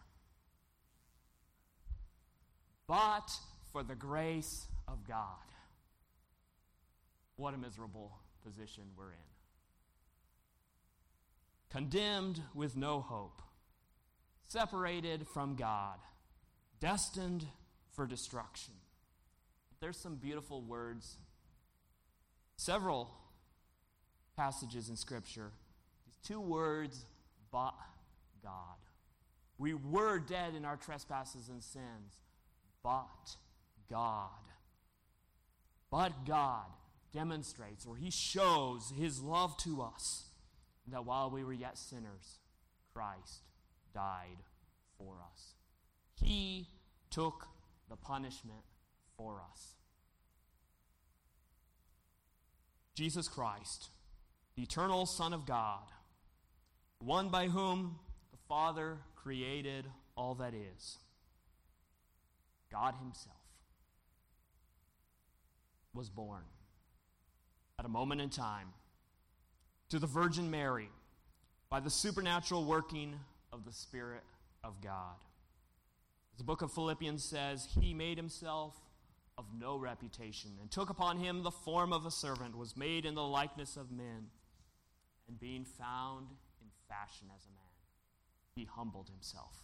But 2.86 3.32
for 3.72 3.82
the 3.82 3.96
grace 3.96 4.68
of 4.86 5.06
God, 5.06 5.24
what 7.34 7.54
a 7.54 7.58
miserable 7.58 8.12
position 8.44 8.84
we're 8.96 9.12
in. 9.12 9.18
Condemned 11.70 12.40
with 12.54 12.76
no 12.76 13.00
hope, 13.00 13.42
separated 14.46 15.26
from 15.26 15.54
God, 15.54 15.98
destined 16.80 17.44
for 17.90 18.06
destruction. 18.06 18.74
There's 19.80 19.98
some 19.98 20.16
beautiful 20.16 20.62
words, 20.62 21.18
several 22.56 23.10
passages 24.36 24.88
in 24.88 24.96
Scripture. 24.96 25.50
These 26.06 26.18
two 26.26 26.40
words 26.40 27.04
but 27.52 27.74
God. 28.42 28.76
We 29.58 29.74
were 29.74 30.18
dead 30.18 30.54
in 30.54 30.64
our 30.64 30.76
trespasses 30.76 31.48
and 31.48 31.62
sins, 31.62 32.22
but 32.82 33.36
God. 33.90 34.28
But 35.90 36.24
God 36.26 36.66
demonstrates, 37.12 37.86
or 37.86 37.96
He 37.96 38.10
shows 38.10 38.92
His 38.96 39.20
love 39.20 39.56
to 39.58 39.82
us, 39.82 40.26
that 40.86 41.04
while 41.04 41.30
we 41.30 41.44
were 41.44 41.52
yet 41.52 41.78
sinners, 41.78 42.38
Christ 42.94 43.42
died 43.94 44.42
for 44.96 45.16
us. 45.32 45.54
He 46.14 46.66
took 47.10 47.46
the 47.88 47.96
punishment 47.96 48.62
for 49.16 49.40
us. 49.50 49.74
Jesus 52.94 53.28
Christ, 53.28 53.90
the 54.56 54.62
eternal 54.62 55.06
Son 55.06 55.32
of 55.32 55.46
God, 55.46 55.84
one 56.98 57.28
by 57.28 57.46
whom 57.46 58.00
the 58.32 58.38
Father 58.48 58.98
created 59.14 59.86
all 60.16 60.34
that 60.34 60.52
is. 60.54 60.98
God 62.72 62.94
Himself 63.00 63.36
was 65.94 66.10
born 66.10 66.42
at 67.78 67.84
a 67.84 67.88
moment 67.88 68.20
in 68.20 68.28
time 68.28 68.68
to 69.88 69.98
the 69.98 70.06
Virgin 70.06 70.50
Mary 70.50 70.88
by 71.70 71.80
the 71.80 71.90
supernatural 71.90 72.64
working 72.64 73.14
of 73.52 73.64
the 73.64 73.72
Spirit 73.72 74.22
of 74.64 74.80
God. 74.82 75.16
As 76.32 76.38
the 76.38 76.44
book 76.44 76.62
of 76.62 76.72
Philippians 76.72 77.22
says, 77.22 77.68
He 77.80 77.94
made 77.94 78.16
Himself 78.16 78.74
of 79.36 79.44
no 79.56 79.76
reputation 79.76 80.50
and 80.60 80.70
took 80.70 80.90
upon 80.90 81.18
Him 81.18 81.42
the 81.42 81.50
form 81.50 81.92
of 81.92 82.04
a 82.04 82.10
servant, 82.10 82.56
was 82.56 82.76
made 82.76 83.06
in 83.06 83.14
the 83.14 83.22
likeness 83.22 83.76
of 83.76 83.92
men, 83.92 84.26
and 85.28 85.38
being 85.38 85.64
found 85.64 86.26
in 86.60 86.68
fashion 86.88 87.28
as 87.36 87.44
a 87.44 87.50
man. 87.50 87.58
He 88.56 88.64
humbled 88.64 89.08
himself 89.08 89.54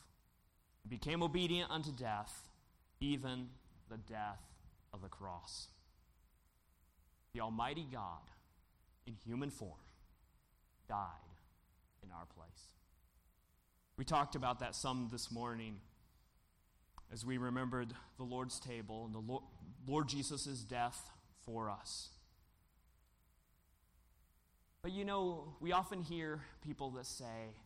and 0.85 0.91
became 0.91 1.23
obedient 1.23 1.71
unto 1.71 1.91
death, 1.91 2.49
even 3.01 3.49
the 3.91 3.97
death 3.97 4.43
of 4.93 5.03
the 5.03 5.09
cross. 5.09 5.69
The 7.35 7.41
Almighty 7.41 7.87
God, 7.93 8.31
in 9.07 9.15
human 9.27 9.51
form, 9.51 9.73
died 10.89 11.09
in 12.03 12.11
our 12.11 12.27
place. 12.27 12.75
We 13.97 14.05
talked 14.05 14.37
about 14.37 14.61
that 14.61 14.75
some 14.75 15.09
this 15.11 15.31
morning 15.31 15.81
as 17.13 17.25
we 17.25 17.39
remembered 17.39 17.93
the 18.17 18.25
Lord's 18.25 18.59
table 18.59 19.05
and 19.05 19.15
the 19.15 19.41
Lord, 19.87 20.09
Jesus' 20.09 20.47
death 20.65 21.11
for 21.45 21.71
us. 21.71 22.09
But 24.83 24.93
you 24.93 25.05
know, 25.05 25.55
we 25.61 25.73
often 25.73 26.03
hear 26.03 26.41
people 26.65 26.91
that 26.93 27.07
say, 27.07 27.57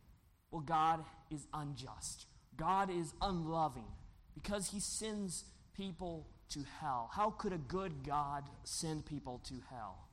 well, 0.50 0.62
God 0.62 1.04
is 1.30 1.46
unjust. 1.52 2.26
God 2.56 2.90
is 2.90 3.12
unloving 3.20 3.86
because 4.34 4.70
he 4.70 4.80
sends 4.80 5.44
people 5.74 6.26
to 6.50 6.64
hell. 6.80 7.10
How 7.12 7.30
could 7.30 7.52
a 7.52 7.58
good 7.58 8.04
God 8.06 8.44
send 8.64 9.06
people 9.06 9.40
to 9.44 9.54
hell? 9.70 10.08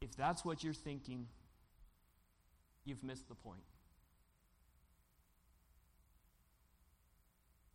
If 0.00 0.16
that's 0.16 0.44
what 0.44 0.62
you're 0.62 0.74
thinking, 0.74 1.28
you've 2.84 3.02
missed 3.02 3.28
the 3.28 3.34
point. 3.34 3.62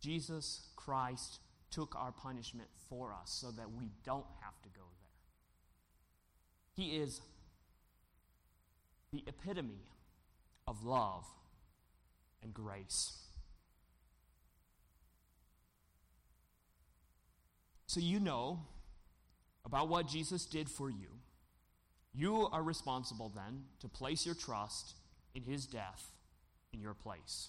Jesus 0.00 0.68
Christ 0.76 1.40
took 1.70 1.94
our 1.96 2.12
punishment 2.12 2.68
for 2.88 3.12
us 3.12 3.30
so 3.30 3.50
that 3.52 3.70
we 3.72 3.90
don't 4.04 4.26
have 4.42 4.60
to 4.62 4.68
go 4.70 4.82
there. 5.00 6.84
he 6.84 6.96
is 6.96 7.20
the 9.12 9.22
epitome 9.26 9.82
of 10.66 10.84
love 10.84 11.26
and 12.42 12.54
grace. 12.54 13.29
So 17.90 17.98
you 17.98 18.20
know 18.20 18.60
about 19.64 19.88
what 19.88 20.06
Jesus 20.06 20.46
did 20.46 20.70
for 20.70 20.90
you. 20.90 21.08
You 22.14 22.46
are 22.52 22.62
responsible 22.62 23.32
then 23.34 23.64
to 23.80 23.88
place 23.88 24.24
your 24.24 24.36
trust 24.36 24.94
in 25.34 25.42
his 25.42 25.66
death 25.66 26.12
in 26.72 26.80
your 26.80 26.94
place. 26.94 27.48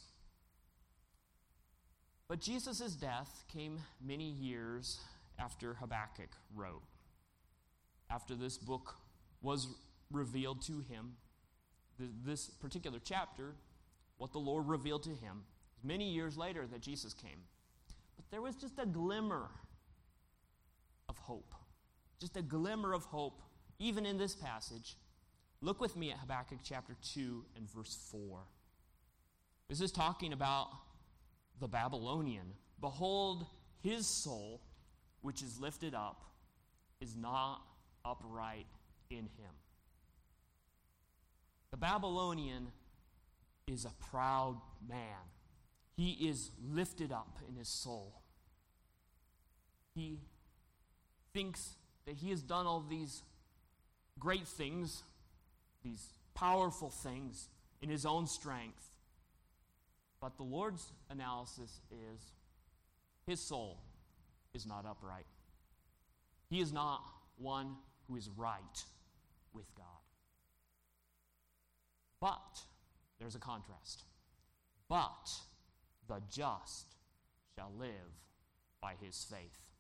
But 2.28 2.42
Jesus' 2.42 2.96
death 2.96 3.44
came 3.54 3.82
many 4.04 4.32
years 4.32 5.00
after 5.38 5.76
Habakkuk 5.76 6.36
wrote. 6.56 6.82
After 8.10 8.34
this 8.34 8.58
book 8.58 8.96
was 9.44 9.68
revealed 10.10 10.64
to 10.64 10.84
him, 10.90 11.18
this 12.26 12.48
particular 12.48 12.98
chapter, 13.04 13.54
what 14.18 14.32
the 14.32 14.40
Lord 14.40 14.68
revealed 14.68 15.04
to 15.04 15.12
him, 15.12 15.44
many 15.84 16.10
years 16.12 16.36
later 16.36 16.66
that 16.66 16.82
Jesus 16.82 17.14
came. 17.14 17.44
But 18.16 18.26
there 18.32 18.42
was 18.42 18.56
just 18.56 18.80
a 18.80 18.88
glimmer 18.88 19.52
of 21.12 21.18
hope. 21.18 21.54
Just 22.20 22.38
a 22.38 22.42
glimmer 22.42 22.94
of 22.94 23.04
hope, 23.04 23.42
even 23.78 24.06
in 24.06 24.18
this 24.18 24.34
passage. 24.34 24.96
Look 25.62 25.82
with 25.82 25.96
me 25.96 26.10
at 26.10 26.18
Habakkuk 26.18 26.60
chapter 26.64 26.96
2 27.14 27.46
and 27.58 27.70
verse 27.70 27.96
4. 28.12 28.40
This 29.70 29.82
is 29.82 29.92
talking 29.92 30.32
about 30.34 30.70
the 31.60 31.68
Babylonian. 31.68 32.54
Behold, 32.80 33.46
his 33.84 34.08
soul, 34.08 34.62
which 35.22 35.44
is 35.44 35.60
lifted 35.60 35.94
up, 35.94 36.24
is 37.02 37.16
not 37.16 37.62
upright 38.06 38.68
in 39.10 39.18
him. 39.18 39.54
The 41.72 41.78
Babylonian 41.78 42.68
is 43.68 43.86
a 43.86 43.92
proud 44.10 44.62
man. 44.88 44.98
He 45.98 46.12
is 46.30 46.52
lifted 46.64 47.12
up 47.12 47.40
in 47.48 47.56
his 47.56 47.68
soul. 47.68 48.22
He 49.94 50.20
thinks 51.34 51.76
that 52.06 52.16
he 52.16 52.30
has 52.30 52.42
done 52.42 52.66
all 52.66 52.84
these 52.88 53.24
great 54.20 54.48
things, 54.48 55.04
these 55.84 56.10
powerful 56.34 56.90
things 56.90 57.48
in 57.82 57.90
his 57.90 58.06
own 58.06 58.28
strength. 58.28 58.84
But 60.20 60.38
the 60.38 60.44
Lord's 60.44 60.92
analysis 61.10 61.80
is 61.92 62.22
his 63.26 63.40
soul 63.40 63.80
is 64.54 64.66
not 64.66 64.86
upright. 64.86 65.26
He 66.50 66.60
is 66.60 66.74
not 66.74 67.02
one 67.38 67.76
who 68.08 68.18
is 68.18 68.30
right 68.36 68.84
with 69.54 69.74
God. 69.76 69.86
But, 72.20 72.62
there's 73.20 73.36
a 73.36 73.40
contrast. 73.40 74.04
But 74.88 75.30
the 76.08 76.22
just 76.30 76.96
shall 77.56 77.72
live 77.80 77.90
by 78.82 78.94
his 79.02 79.26
faith. 79.30 79.71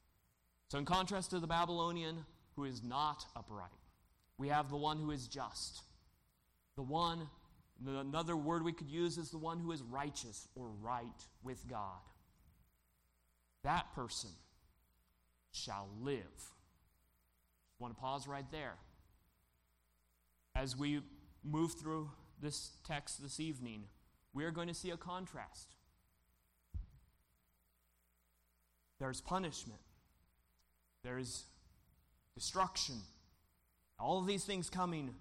So, 0.71 0.77
in 0.77 0.85
contrast 0.85 1.31
to 1.31 1.39
the 1.39 1.47
Babylonian 1.47 2.23
who 2.55 2.63
is 2.63 2.81
not 2.81 3.25
upright, 3.35 3.67
we 4.37 4.47
have 4.47 4.69
the 4.69 4.77
one 4.77 4.97
who 4.99 5.11
is 5.11 5.27
just. 5.27 5.81
The 6.77 6.81
one, 6.81 7.27
another 7.85 8.37
word 8.37 8.63
we 8.63 8.71
could 8.71 8.89
use 8.89 9.17
is 9.17 9.31
the 9.31 9.37
one 9.37 9.59
who 9.59 9.73
is 9.73 9.83
righteous 9.83 10.47
or 10.55 10.69
right 10.81 11.25
with 11.43 11.69
God. 11.69 11.99
That 13.65 13.93
person 13.93 14.29
shall 15.51 15.89
live. 15.99 16.21
I 16.23 17.83
want 17.83 17.93
to 17.93 17.99
pause 17.99 18.25
right 18.25 18.49
there. 18.49 18.75
As 20.55 20.77
we 20.77 21.01
move 21.43 21.73
through 21.81 22.11
this 22.41 22.77
text 22.87 23.21
this 23.21 23.41
evening, 23.41 23.83
we 24.31 24.45
are 24.45 24.51
going 24.51 24.69
to 24.69 24.73
see 24.73 24.91
a 24.91 24.97
contrast. 24.97 25.75
There's 29.01 29.19
punishment, 29.19 29.81
there's 31.03 31.45
destruction, 32.35 32.95
all 33.99 34.19
of 34.19 34.27
these 34.27 34.43
things 34.43 34.69
coming 34.69 35.13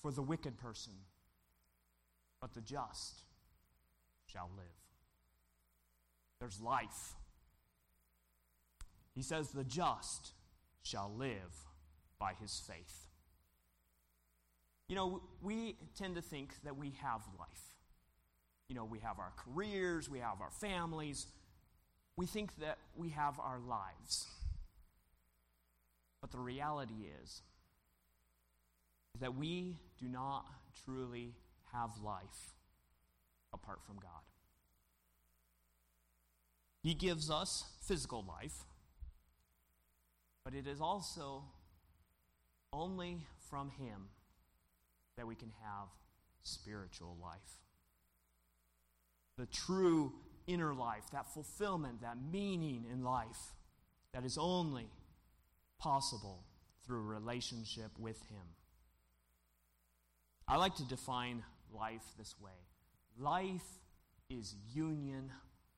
for 0.00 0.10
the 0.10 0.22
wicked 0.22 0.58
person. 0.58 0.92
But 2.40 2.54
the 2.54 2.60
just 2.60 3.22
shall 4.26 4.50
live. 4.56 4.66
There's 6.40 6.60
life. 6.60 7.14
He 9.14 9.22
says, 9.22 9.50
The 9.50 9.64
just 9.64 10.32
shall 10.82 11.12
live 11.16 11.66
by 12.18 12.34
his 12.40 12.62
faith. 12.66 13.06
You 14.88 14.96
know, 14.96 15.22
we 15.42 15.76
tend 15.96 16.14
to 16.14 16.22
think 16.22 16.54
that 16.64 16.76
we 16.76 16.92
have 17.02 17.22
life. 17.38 17.48
You 18.68 18.76
know, 18.76 18.84
we 18.84 19.00
have 19.00 19.18
our 19.18 19.32
careers, 19.36 20.08
we 20.08 20.20
have 20.20 20.40
our 20.40 20.50
families. 20.50 21.26
We 22.16 22.26
think 22.26 22.56
that 22.58 22.78
we 22.96 23.10
have 23.10 23.38
our 23.38 23.60
lives. 23.60 24.26
But 26.20 26.30
the 26.32 26.38
reality 26.38 27.06
is, 27.22 27.42
that 29.20 29.34
we 29.34 29.76
do 29.98 30.08
not 30.08 30.46
truly 30.84 31.34
have 31.72 31.90
life 32.02 32.54
apart 33.52 33.80
from 33.84 33.96
God. 33.96 34.22
He 36.82 36.94
gives 36.94 37.30
us 37.30 37.64
physical 37.86 38.24
life, 38.26 38.64
but 40.44 40.54
it 40.54 40.66
is 40.66 40.80
also 40.80 41.44
only 42.72 43.26
from 43.50 43.70
Him 43.70 44.08
that 45.16 45.26
we 45.26 45.34
can 45.34 45.52
have 45.62 45.88
spiritual 46.42 47.16
life. 47.20 47.58
The 49.36 49.46
true 49.46 50.12
inner 50.46 50.74
life, 50.74 51.04
that 51.12 51.32
fulfillment, 51.32 52.02
that 52.02 52.16
meaning 52.32 52.84
in 52.90 53.02
life 53.02 53.54
that 54.14 54.24
is 54.24 54.38
only 54.38 54.88
possible 55.78 56.44
through 56.84 57.02
relationship 57.02 57.90
with 57.98 58.20
Him. 58.28 58.44
I 60.46 60.56
like 60.56 60.76
to 60.76 60.84
define 60.84 61.42
life 61.72 62.04
this 62.16 62.34
way 62.40 62.52
life 63.18 63.66
is 64.30 64.54
union 64.72 65.30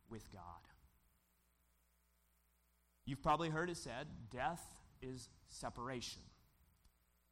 with 0.09 0.31
God. 0.33 0.43
You've 3.07 3.23
probably 3.23 3.49
heard 3.49 3.71
it 3.71 3.77
said 3.77 4.07
death 4.31 4.63
is 5.03 5.29
separation, 5.49 6.23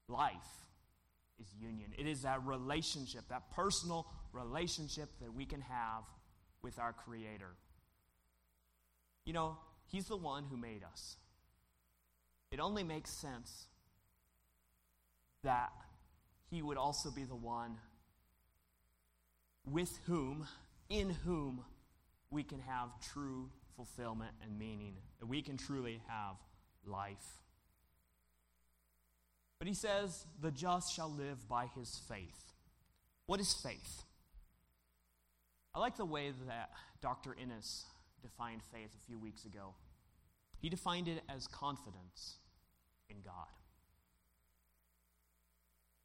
life 0.09 0.35
is 1.41 1.47
union. 1.61 1.93
It 1.97 2.07
is 2.07 2.23
that 2.23 2.45
relationship, 2.45 3.29
that 3.29 3.51
personal 3.55 4.07
relationship 4.33 5.09
that 5.21 5.33
we 5.33 5.45
can 5.45 5.61
have 5.61 6.03
with 6.63 6.79
our 6.79 6.93
Creator. 6.93 7.51
You 9.25 9.33
know, 9.33 9.59
He's 9.87 10.07
the 10.07 10.17
one 10.17 10.45
who 10.51 10.57
made 10.57 10.83
us. 10.91 11.17
It 12.51 12.61
only 12.61 12.83
makes 12.83 13.11
sense 13.11 13.67
that 15.43 15.71
He 16.51 16.63
would 16.63 16.79
also 16.79 17.11
be 17.11 17.25
the 17.25 17.37
one 17.37 17.77
with 19.71 19.99
whom, 20.07 20.47
in 20.89 21.11
whom, 21.11 21.65
we 22.31 22.43
can 22.43 22.61
have 22.61 22.89
true 23.13 23.51
fulfillment 23.77 24.33
and 24.43 24.59
meaning, 24.59 24.95
that 25.21 25.27
we 25.27 25.43
can 25.43 25.57
truly 25.57 26.01
have 26.09 26.37
life. 26.87 27.43
But 29.59 29.69
he 29.69 29.75
says, 29.75 30.25
the 30.41 30.51
just 30.51 30.95
shall 30.95 31.11
live 31.11 31.49
by 31.49 31.67
his 31.75 32.01
faith. 32.09 32.53
What 33.27 33.41
is 33.41 33.53
faith? 33.53 34.05
I 35.75 35.81
like 35.81 35.97
the 35.97 36.05
way 36.05 36.33
that 36.47 36.71
Dr. 37.03 37.37
Innes 37.41 37.85
defined 38.23 38.63
faith 38.73 38.91
a 38.95 39.07
few 39.07 39.19
weeks 39.19 39.45
ago. 39.45 39.75
He 40.61 40.69
defined 40.69 41.09
it 41.09 41.23
as 41.29 41.47
confidence 41.47 42.37
in 43.09 43.17
God. 43.25 43.47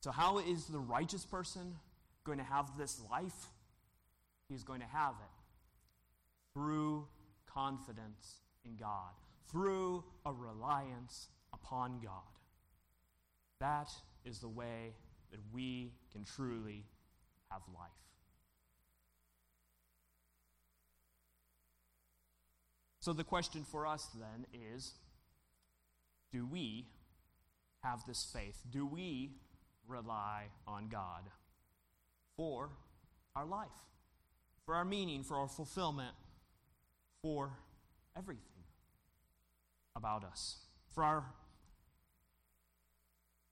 So, 0.01 0.11
how 0.11 0.39
is 0.39 0.65
the 0.65 0.79
righteous 0.79 1.25
person 1.25 1.77
going 2.23 2.37
to 2.37 2.43
have 2.43 2.77
this 2.77 3.01
life? 3.09 3.47
He's 4.49 4.63
going 4.63 4.81
to 4.81 4.87
have 4.87 5.13
it 5.13 6.53
through 6.53 7.07
confidence 7.45 8.41
in 8.65 8.75
God, 8.75 9.11
through 9.49 10.03
a 10.25 10.31
reliance 10.31 11.29
upon 11.53 11.99
God. 12.03 12.21
That 13.59 13.89
is 14.25 14.39
the 14.39 14.49
way 14.49 14.93
that 15.31 15.39
we 15.51 15.93
can 16.11 16.23
truly 16.23 16.85
have 17.49 17.61
life. 17.73 17.89
So, 23.03 23.11
the 23.11 23.25
question 23.25 23.65
for 23.69 23.85
us 23.85 24.07
then 24.15 24.45
is 24.53 24.93
do 26.31 26.45
we 26.45 26.87
have 27.83 27.99
this 28.07 28.25
faith? 28.33 28.55
Do 28.71 28.85
we 28.85 29.31
rely 29.85 30.45
on 30.65 30.87
God 30.87 31.23
for 32.37 32.69
our 33.35 33.45
life, 33.45 33.67
for 34.65 34.75
our 34.75 34.85
meaning, 34.85 35.21
for 35.21 35.35
our 35.35 35.49
fulfillment, 35.49 36.13
for 37.21 37.51
everything 38.17 38.63
about 39.97 40.23
us, 40.23 40.59
for 40.95 41.03
our 41.03 41.25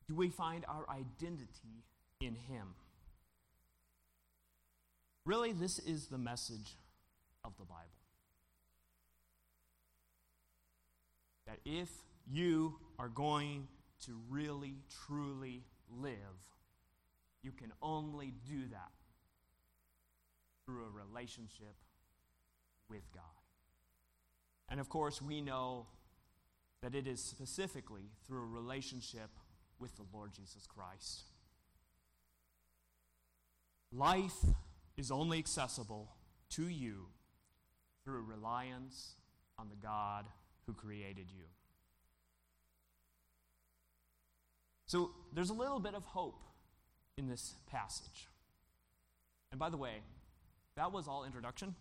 do 0.08 0.16
we 0.16 0.30
find 0.30 0.64
our 0.70 0.86
identity 0.90 1.84
in 2.22 2.36
Him? 2.36 2.68
Really, 5.26 5.52
this 5.52 5.78
is 5.78 6.08
the 6.08 6.18
message 6.18 6.78
of 7.44 7.52
the 7.60 7.66
Bible. 7.66 8.01
That 11.52 11.60
if 11.66 11.90
you 12.26 12.78
are 12.98 13.10
going 13.10 13.68
to 14.06 14.18
really, 14.30 14.76
truly 15.06 15.66
live, 15.90 16.14
you 17.44 17.52
can 17.52 17.74
only 17.82 18.34
do 18.48 18.70
that 18.72 18.92
through 20.66 20.86
a 20.86 20.90
relationship 20.90 21.76
with 22.90 23.02
God. 23.14 23.24
And 24.70 24.80
of 24.80 24.88
course, 24.88 25.22
we 25.22 25.42
know 25.42 25.88
that 26.82 26.96
it 26.96 27.06
is 27.06 27.22
specifically 27.22 28.12
through 28.26 28.44
a 28.44 28.62
relationship 28.62 29.32
with 29.78 29.94
the 29.98 30.06
Lord 30.14 30.32
Jesus 30.32 30.66
Christ. 30.66 31.24
Life 33.92 34.46
is 34.96 35.12
only 35.12 35.38
accessible 35.38 36.16
to 36.52 36.70
you 36.70 37.08
through 38.06 38.22
reliance 38.22 39.16
on 39.60 39.68
the 39.68 39.76
God 39.76 40.28
who 40.72 40.88
created 40.88 41.28
you. 41.36 41.44
So 44.86 45.12
there's 45.34 45.50
a 45.50 45.54
little 45.54 45.80
bit 45.80 45.94
of 45.94 46.04
hope 46.04 46.42
in 47.18 47.28
this 47.28 47.56
passage. 47.70 48.28
And 49.52 49.60
by 49.60 49.70
the 49.70 49.78
way, 49.78 50.02
that 50.76 50.92
was 50.92 51.08
all 51.08 51.24
introduction. 51.24 51.76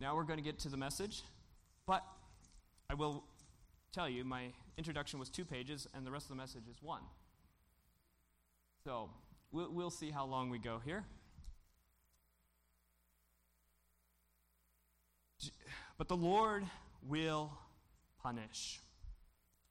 Now 0.00 0.16
we're 0.16 0.24
going 0.24 0.38
to 0.38 0.44
get 0.44 0.58
to 0.60 0.68
the 0.68 0.76
message. 0.76 1.22
But 1.86 2.04
I 2.88 2.94
will 2.94 3.24
tell 3.92 4.08
you, 4.08 4.24
my 4.24 4.52
introduction 4.78 5.18
was 5.18 5.28
two 5.28 5.44
pages, 5.44 5.86
and 5.94 6.06
the 6.06 6.10
rest 6.10 6.26
of 6.26 6.30
the 6.30 6.36
message 6.36 6.64
is 6.70 6.82
one. 6.82 7.02
So 8.84 9.10
we'll, 9.52 9.72
we'll 9.72 9.90
see 9.90 10.10
how 10.10 10.24
long 10.24 10.50
we 10.50 10.58
go 10.58 10.80
here. 10.84 11.04
But 15.98 16.08
the 16.08 16.16
Lord 16.16 16.64
will 17.06 17.52
punish. 18.22 18.80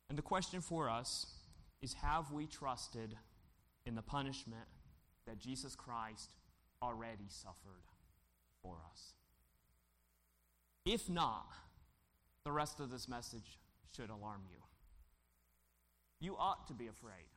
And 0.10 0.18
the 0.18 0.24
question 0.24 0.62
for 0.62 0.90
us 0.90 1.28
is 1.82 1.94
have 1.94 2.32
we 2.32 2.48
trusted 2.48 3.16
in 3.86 3.96
the 3.96 4.02
punishment 4.02 4.66
that 5.28 5.40
Jesus 5.40 5.76
Christ 5.76 6.32
already 6.82 7.28
suffered 7.30 7.84
for 8.62 8.78
us? 8.92 9.14
If 10.86 11.10
not, 11.10 11.48
the 12.44 12.52
rest 12.52 12.80
of 12.80 12.90
this 12.90 13.08
message 13.08 13.60
should 13.96 14.10
alarm 14.10 14.42
you. 14.50 14.58
You 16.20 16.36
ought 16.38 16.68
to 16.68 16.74
be 16.74 16.88
afraid. 16.88 17.28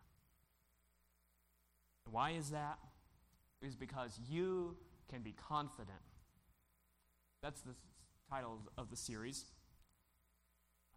Why 2.11 2.31
is 2.31 2.51
that? 2.51 2.79
Is 3.61 3.77
because 3.77 4.19
you 4.29 4.77
can 5.09 5.23
be 5.23 5.33
confident. 5.33 5.91
That's 7.43 7.61
the 7.61 7.75
title 8.31 8.59
of 8.79 8.91
the 8.91 8.97
series. 8.97 9.45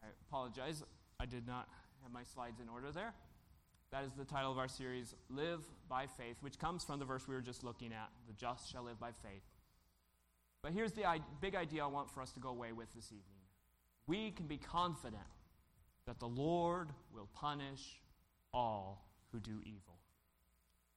I 0.06 0.10
apologize, 0.28 0.84
I 1.20 1.26
did 1.26 1.48
not 1.48 1.68
have 2.04 2.12
my 2.12 2.24
slides 2.24 2.60
in 2.60 2.70
order 2.70 2.91
there. 2.91 3.13
That 3.91 4.04
is 4.04 4.12
the 4.18 4.26
title 4.26 4.52
of 4.52 4.58
our 4.58 4.68
series, 4.68 5.15
Live 5.30 5.62
by 5.89 6.06
Faith, 6.06 6.38
which 6.41 6.60
comes 6.60 6.84
from 6.84 7.00
the 7.00 7.06
verse 7.06 7.28
we 7.28 7.34
were 7.34 7.41
just 7.41 7.63
looking 7.63 7.91
at 7.91 8.10
the 8.28 8.34
just 8.34 8.72
shall 8.72 8.84
live 8.84 9.00
by 9.00 9.12
faith. 9.12 9.44
But 10.62 10.74
here's 10.74 10.91
the 10.91 11.04
big 11.41 11.56
idea 11.56 11.84
I 11.84 11.88
want 11.88 12.12
for 12.12 12.22
us 12.22 12.32
to 12.34 12.39
go 12.39 12.50
away 12.50 12.72
with 12.72 12.94
this 12.94 13.08
evening 13.08 13.22
we 14.08 14.30
can 14.30 14.46
be 14.46 14.58
confident 14.58 15.24
that 16.06 16.20
the 16.20 16.28
Lord 16.28 16.89
will 17.12 17.28
punish 17.34 18.00
all 18.54 19.08
who 19.32 19.39
do 19.39 19.60
evil. 19.63 19.98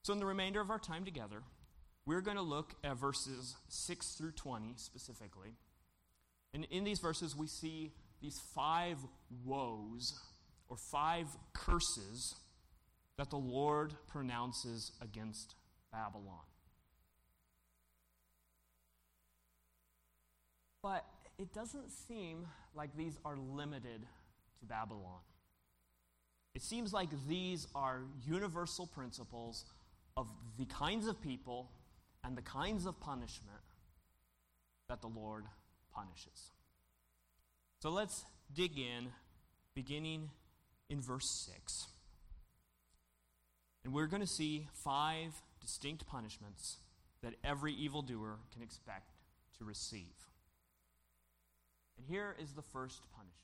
So, 0.03 0.13
in 0.13 0.19
the 0.19 0.27
remainder 0.27 0.61
of 0.61 0.69
our 0.69 0.77
time 0.77 1.03
together, 1.03 1.41
we're 2.05 2.21
going 2.21 2.37
to 2.37 2.43
look 2.43 2.75
at 2.83 2.97
verses 2.97 3.55
6 3.69 4.11
through 4.13 4.33
20 4.33 4.73
specifically. 4.75 5.55
And 6.53 6.67
in 6.69 6.83
these 6.83 6.99
verses, 6.99 7.35
we 7.35 7.47
see 7.47 7.93
these 8.21 8.39
five 8.53 8.97
woes 9.45 10.19
or 10.67 10.77
five 10.77 11.27
curses 11.53 12.35
that 13.17 13.29
the 13.29 13.37
Lord 13.37 13.93
pronounces 14.07 14.91
against 15.01 15.55
Babylon. 15.91 16.45
But 20.81 21.05
it 21.37 21.53
doesn't 21.53 21.91
seem 21.91 22.47
like 22.75 22.95
these 22.95 23.17
are 23.25 23.37
limited 23.37 24.05
to 24.59 24.65
Babylon. 24.65 25.19
It 26.55 26.61
seems 26.61 26.93
like 26.93 27.09
these 27.27 27.67
are 27.75 28.01
universal 28.25 28.87
principles 28.87 29.65
of 30.17 30.27
the 30.57 30.65
kinds 30.65 31.07
of 31.07 31.21
people 31.21 31.71
and 32.23 32.37
the 32.37 32.41
kinds 32.41 32.85
of 32.85 32.99
punishment 32.99 33.61
that 34.89 35.01
the 35.01 35.07
Lord 35.07 35.45
punishes. 35.93 36.51
So 37.81 37.89
let's 37.89 38.25
dig 38.53 38.77
in, 38.77 39.07
beginning 39.73 40.31
in 40.89 40.99
verse 40.99 41.47
6. 41.49 41.87
And 43.85 43.93
we're 43.93 44.07
going 44.07 44.21
to 44.21 44.27
see 44.27 44.67
five 44.73 45.33
distinct 45.61 46.05
punishments 46.05 46.77
that 47.23 47.35
every 47.43 47.73
evildoer 47.73 48.39
can 48.51 48.61
expect 48.61 49.11
to 49.57 49.65
receive. 49.65 50.13
And 51.97 52.05
here 52.05 52.35
is 52.41 52.51
the 52.51 52.61
first 52.61 53.01
punishment 53.11 53.35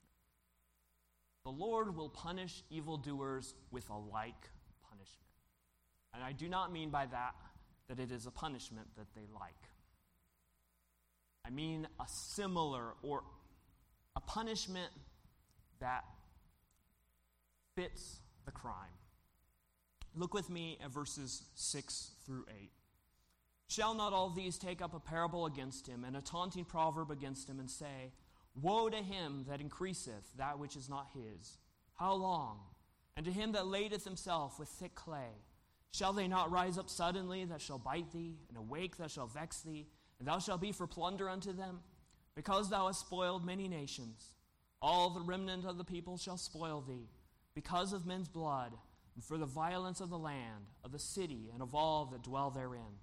The 1.46 1.52
Lord 1.52 1.96
will 1.96 2.10
punish 2.10 2.64
evildoers 2.70 3.54
with 3.72 3.90
a 3.90 3.98
like 3.98 4.50
punishment. 4.90 5.30
And 6.14 6.24
I 6.24 6.34
do 6.34 6.50
not 6.50 6.74
mean 6.74 6.90
by 6.90 7.06
that 7.06 7.36
that 7.88 8.00
it 8.00 8.12
is 8.12 8.26
a 8.26 8.32
punishment 8.32 8.88
that 8.98 9.08
they 9.16 9.28
like. 9.34 9.54
I 11.46 11.52
mean 11.52 11.88
a 12.00 12.06
similar 12.08 12.96
or 13.02 13.24
a 14.16 14.20
punishment 14.22 14.92
that 15.80 16.06
fits 17.76 18.18
the 18.46 18.52
crime. 18.52 18.76
Look 20.16 20.34
with 20.34 20.50
me 20.50 20.78
at 20.84 20.92
verses 20.92 21.44
6 21.56 22.12
through 22.26 22.46
8. 22.50 22.72
Shall 23.68 23.94
not 23.94 24.14
all 24.14 24.30
these 24.30 24.58
take 24.58 24.82
up 24.82 24.94
a 24.94 25.00
parable 25.00 25.46
against 25.46 25.88
him 25.88 26.04
and 26.04 26.16
a 26.16 26.22
taunting 26.22 26.66
proverb 26.66 27.12
against 27.12 27.50
him 27.50 27.60
and 27.60 27.70
say, 27.70 28.14
Woe 28.62 28.90
to 28.90 28.98
him 28.98 29.46
that 29.50 29.60
increaseth 29.60 30.32
that 30.38 30.60
which 30.60 30.78
is 30.78 30.88
not 30.88 31.08
his. 31.14 31.58
How 31.96 32.14
long? 32.14 32.60
And 33.18 33.26
to 33.26 33.32
him 33.32 33.52
that 33.54 33.68
ladeth 33.68 34.06
himself 34.06 34.60
with 34.60 34.70
thick 34.70 34.96
clay. 34.96 35.32
Shall 35.92 36.14
they 36.14 36.28
not 36.28 36.52
rise 36.52 36.78
up 36.78 36.90
suddenly 36.90 37.46
that 37.46 37.62
shall 37.62 37.80
bite 37.80 38.12
thee, 38.12 38.36
and 38.50 38.58
awake 38.58 38.98
that 38.98 39.12
shall 39.12 39.28
vex 39.28 39.62
thee, 39.62 39.88
and 40.20 40.28
thou 40.28 40.40
shalt 40.40 40.62
be 40.62 40.74
for 40.74 40.88
plunder 40.88 41.30
unto 41.30 41.54
them? 41.54 41.80
Because 42.36 42.70
thou 42.70 42.88
hast 42.88 43.00
spoiled 43.02 43.46
many 43.46 43.68
nations, 43.68 44.36
all 44.82 45.10
the 45.10 45.22
remnant 45.22 45.66
of 45.66 45.78
the 45.78 45.84
people 45.84 46.18
shall 46.18 46.38
spoil 46.38 46.84
thee, 46.86 47.10
because 47.54 47.94
of 47.94 48.06
men's 48.06 48.28
blood, 48.28 48.74
and 49.16 49.24
for 49.24 49.38
the 49.38 49.46
violence 49.46 50.02
of 50.02 50.10
the 50.10 50.18
land, 50.18 50.66
of 50.84 50.92
the 50.92 51.00
city, 51.00 51.50
and 51.54 51.62
of 51.62 51.74
all 51.74 52.06
that 52.12 52.24
dwell 52.24 52.52
therein. 52.52 53.00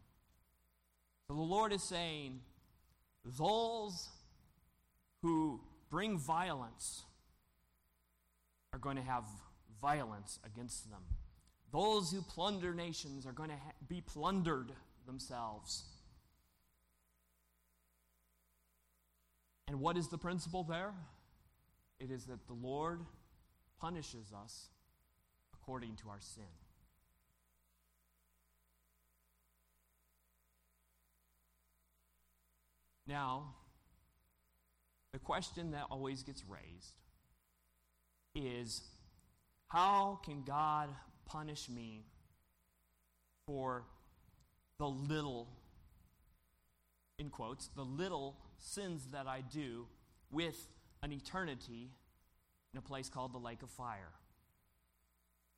So 1.26 1.34
the 1.34 1.40
Lord 1.40 1.72
is 1.72 1.82
saying, 1.82 2.40
Those 3.24 4.10
who 5.22 5.60
bring 5.88 6.18
violence 6.18 7.04
are 8.72 8.78
going 8.78 8.96
to 8.96 9.02
have 9.02 9.24
violence 9.80 10.38
against 10.44 10.90
them. 10.90 11.02
Those 11.72 12.12
who 12.12 12.20
plunder 12.22 12.74
nations 12.74 13.26
are 13.26 13.32
going 13.32 13.48
to 13.48 13.56
ha- 13.56 13.72
be 13.88 14.02
plundered 14.02 14.72
themselves. 15.06 15.84
And 19.72 19.80
what 19.80 19.96
is 19.96 20.08
the 20.08 20.18
principle 20.18 20.64
there? 20.64 20.92
It 21.98 22.10
is 22.10 22.26
that 22.26 22.46
the 22.46 22.52
Lord 22.52 23.00
punishes 23.80 24.30
us 24.30 24.68
according 25.54 25.96
to 25.96 26.10
our 26.10 26.20
sin. 26.20 26.44
Now, 33.06 33.54
the 35.14 35.18
question 35.18 35.70
that 35.70 35.86
always 35.90 36.22
gets 36.22 36.44
raised 36.46 36.92
is 38.34 38.82
how 39.68 40.20
can 40.22 40.42
God 40.42 40.90
punish 41.24 41.70
me 41.70 42.04
for 43.46 43.84
the 44.76 44.86
little, 44.86 45.48
in 47.18 47.30
quotes, 47.30 47.68
the 47.68 47.86
little 47.86 48.36
sins 48.62 49.08
that 49.12 49.26
I 49.26 49.40
do 49.40 49.86
with 50.30 50.56
an 51.02 51.12
eternity 51.12 51.90
in 52.72 52.78
a 52.78 52.82
place 52.82 53.08
called 53.08 53.32
the 53.32 53.38
lake 53.38 53.62
of 53.62 53.70
fire? 53.70 54.12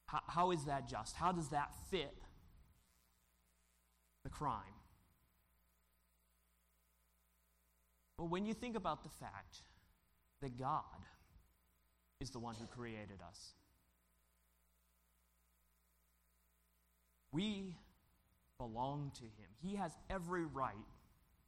How, 0.07 0.21
how 0.27 0.51
is 0.51 0.65
that 0.65 0.89
just? 0.89 1.17
How 1.17 1.33
does 1.33 1.49
that 1.49 1.71
fit 1.91 2.15
the 4.25 4.31
crime? 4.31 4.63
Well, 8.19 8.29
when 8.29 8.47
you 8.47 8.55
think 8.55 8.77
about 8.77 9.03
the 9.03 9.09
fact 9.09 9.63
that 10.41 10.59
God 10.59 10.83
is 12.21 12.31
the 12.31 12.39
one 12.39 12.55
who 12.55 12.67
created 12.67 13.19
us, 13.27 13.53
we 17.33 17.77
belong 18.59 19.11
to 19.17 19.25
Him. 19.25 19.51
He 19.63 19.77
has 19.77 19.93
every 20.09 20.45
right 20.45 20.75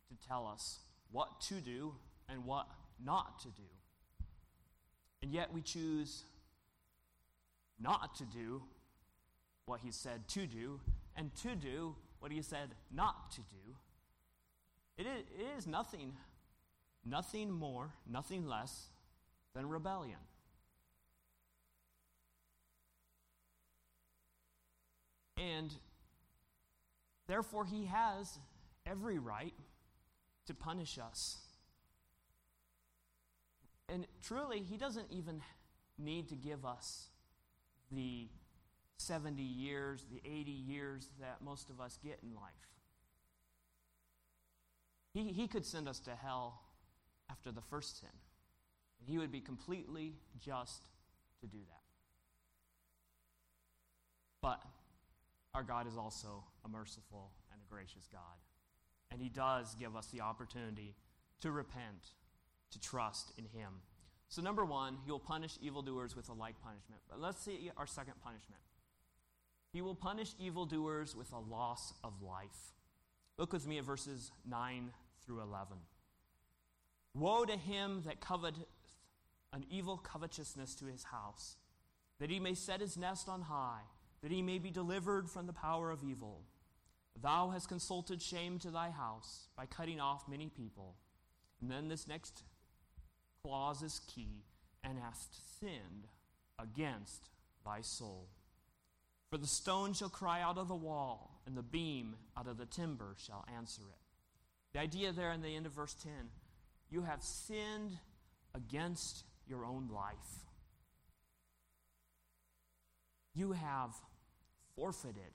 to 0.09 0.29
tell 0.29 0.47
us 0.47 0.81
what 1.11 1.40
to 1.42 1.55
do 1.61 1.95
and 2.29 2.45
what 2.45 2.66
not 3.05 3.40
to 3.40 3.49
do. 3.49 3.62
And 5.23 5.33
yet 5.33 5.53
we 5.53 5.62
choose 5.62 6.25
not 7.81 8.14
to 8.16 8.25
do 8.25 8.62
what 9.64 9.81
He 9.81 9.90
said 9.90 10.29
to 10.29 10.47
do 10.47 10.81
and 11.16 11.35
to 11.37 11.55
do 11.55 11.97
what 12.21 12.33
He 12.33 12.42
said 12.42 12.71
not 12.95 13.31
to 13.33 13.40
do 13.40 13.77
It 14.97 15.07
is, 15.07 15.25
it 15.38 15.59
is 15.59 15.66
nothing, 15.66 16.14
nothing 17.05 17.51
more, 17.51 17.90
nothing 18.11 18.47
less 18.47 18.87
than 19.55 19.69
rebellion. 19.69 20.19
And 25.37 25.71
therefore, 27.27 27.66
he 27.66 27.87
has 27.87 28.38
every 28.87 29.19
right 29.19 29.53
to 30.47 30.55
punish 30.55 30.99
us. 30.99 31.39
And 33.89 34.07
truly, 34.23 34.61
he 34.61 34.77
doesn't 34.77 35.07
even 35.11 35.43
need 35.99 36.29
to 36.29 36.35
give 36.35 36.65
us 36.65 37.09
the 37.91 38.29
70 38.99 39.43
years, 39.43 40.05
the 40.11 40.21
80 40.29 40.51
years 40.51 41.09
that 41.21 41.39
most 41.45 41.71
of 41.71 41.81
us 41.81 41.99
get 42.03 42.19
in 42.23 42.35
life. 42.35 42.53
He, 45.13 45.33
he 45.33 45.47
could 45.49 45.65
send 45.65 45.89
us 45.89 46.01
to 46.01 46.11
hell 46.11 46.61
after 47.31 47.53
the 47.53 47.63
first 47.63 48.01
sin. 48.01 48.09
And 49.01 49.09
he 49.09 49.19
would 49.19 49.33
be 49.33 49.41
completely 49.41 50.15
just 50.45 50.83
to 51.41 51.47
do 51.47 51.59
that. 51.59 51.83
But 54.43 54.63
our 55.55 55.63
God 55.63 55.87
is 55.87 55.97
also 55.97 56.45
a 56.65 56.69
merciful 56.69 57.31
and 57.53 57.61
a 57.61 57.73
gracious 57.73 58.09
God. 58.13 58.21
And 59.11 59.21
he 59.21 59.29
does 59.29 59.75
give 59.75 59.97
us 59.97 60.07
the 60.09 60.21
opportunity 60.21 60.95
to 61.40 61.51
repent, 61.51 62.12
to 62.73 62.81
trust 62.81 63.33
in 63.38 63.45
him. 63.45 63.73
So, 64.29 64.42
number 64.42 64.64
one, 64.64 64.97
he 65.05 65.11
will 65.11 65.21
punish 65.21 65.57
evildoers 65.61 66.16
with 66.16 66.29
a 66.29 66.33
like 66.33 66.61
punishment. 66.62 67.01
But 67.09 67.21
let's 67.21 67.40
see 67.40 67.71
our 67.77 67.87
second 67.87 68.14
punishment. 68.23 68.61
He 69.73 69.83
will 69.83 69.95
punish 69.95 70.31
evildoers 70.38 71.14
with 71.14 71.33
a 71.33 71.38
loss 71.38 71.92
of 72.03 72.23
life. 72.23 72.73
Look 73.38 73.53
with 73.53 73.66
me 73.66 73.79
at 73.79 73.85
verses 73.85 74.33
9 74.49 74.90
through 75.25 75.42
11. 75.42 75.77
Woe 77.14 77.45
to 77.45 77.57
him 77.57 78.03
that 78.07 78.21
coveteth 78.21 78.66
an 79.53 79.64
evil 79.71 79.97
covetousness 79.97 80.75
to 80.77 80.87
his 80.87 81.05
house, 81.05 81.57
that 82.19 82.31
he 82.31 82.40
may 82.40 82.55
set 82.55 82.81
his 82.81 82.97
nest 82.97 83.29
on 83.29 83.42
high, 83.42 83.83
that 84.23 84.31
he 84.31 84.42
may 84.42 84.59
be 84.59 84.71
delivered 84.71 85.29
from 85.29 85.47
the 85.47 85.53
power 85.53 85.90
of 85.90 86.03
evil. 86.03 86.42
Thou 87.22 87.50
hast 87.50 87.68
consulted 87.68 88.20
shame 88.20 88.59
to 88.61 88.70
thy 88.70 88.90
house 88.90 89.48
by 89.57 89.66
cutting 89.66 90.00
off 90.00 90.29
many 90.29 90.48
people. 90.48 90.96
And 91.61 91.70
then 91.70 91.88
this 91.88 92.07
next 92.07 92.42
clause 93.42 93.83
is 93.83 94.00
key 94.07 94.44
and 94.85 94.98
hast 94.98 95.59
sinned 95.59 96.09
against 96.59 97.31
thy 97.64 97.81
soul. 97.81 98.29
For 99.31 99.38
the 99.38 99.46
stone 99.46 99.92
shall 99.92 100.09
cry 100.09 100.40
out 100.40 100.59
of 100.59 100.68
the 100.68 100.74
wall, 100.74 101.40
and 101.46 101.57
the 101.57 101.62
beam 101.62 102.14
out 102.37 102.46
of 102.46 102.59
the 102.59 102.66
timber 102.66 103.16
shall 103.18 103.44
answer 103.57 103.83
it. 103.83 103.98
The 104.72 104.81
idea 104.81 105.12
there 105.12 105.33
in 105.33 105.42
the 105.42 105.57
end 105.57 105.66
of 105.66 105.72
verse 105.72 105.94
10 105.94 106.12
you 106.90 107.02
have 107.02 107.22
sinned 107.22 107.98
against 108.55 109.24
your 109.48 109.64
own 109.64 109.88
life. 109.92 110.14
You 113.35 113.52
have 113.52 113.90
forfeited 114.76 115.33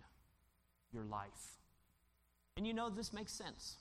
your 0.91 1.03
life. 1.03 1.60
And 2.57 2.67
you 2.67 2.73
know, 2.73 2.89
this 2.89 3.13
makes 3.13 3.31
sense. 3.31 3.77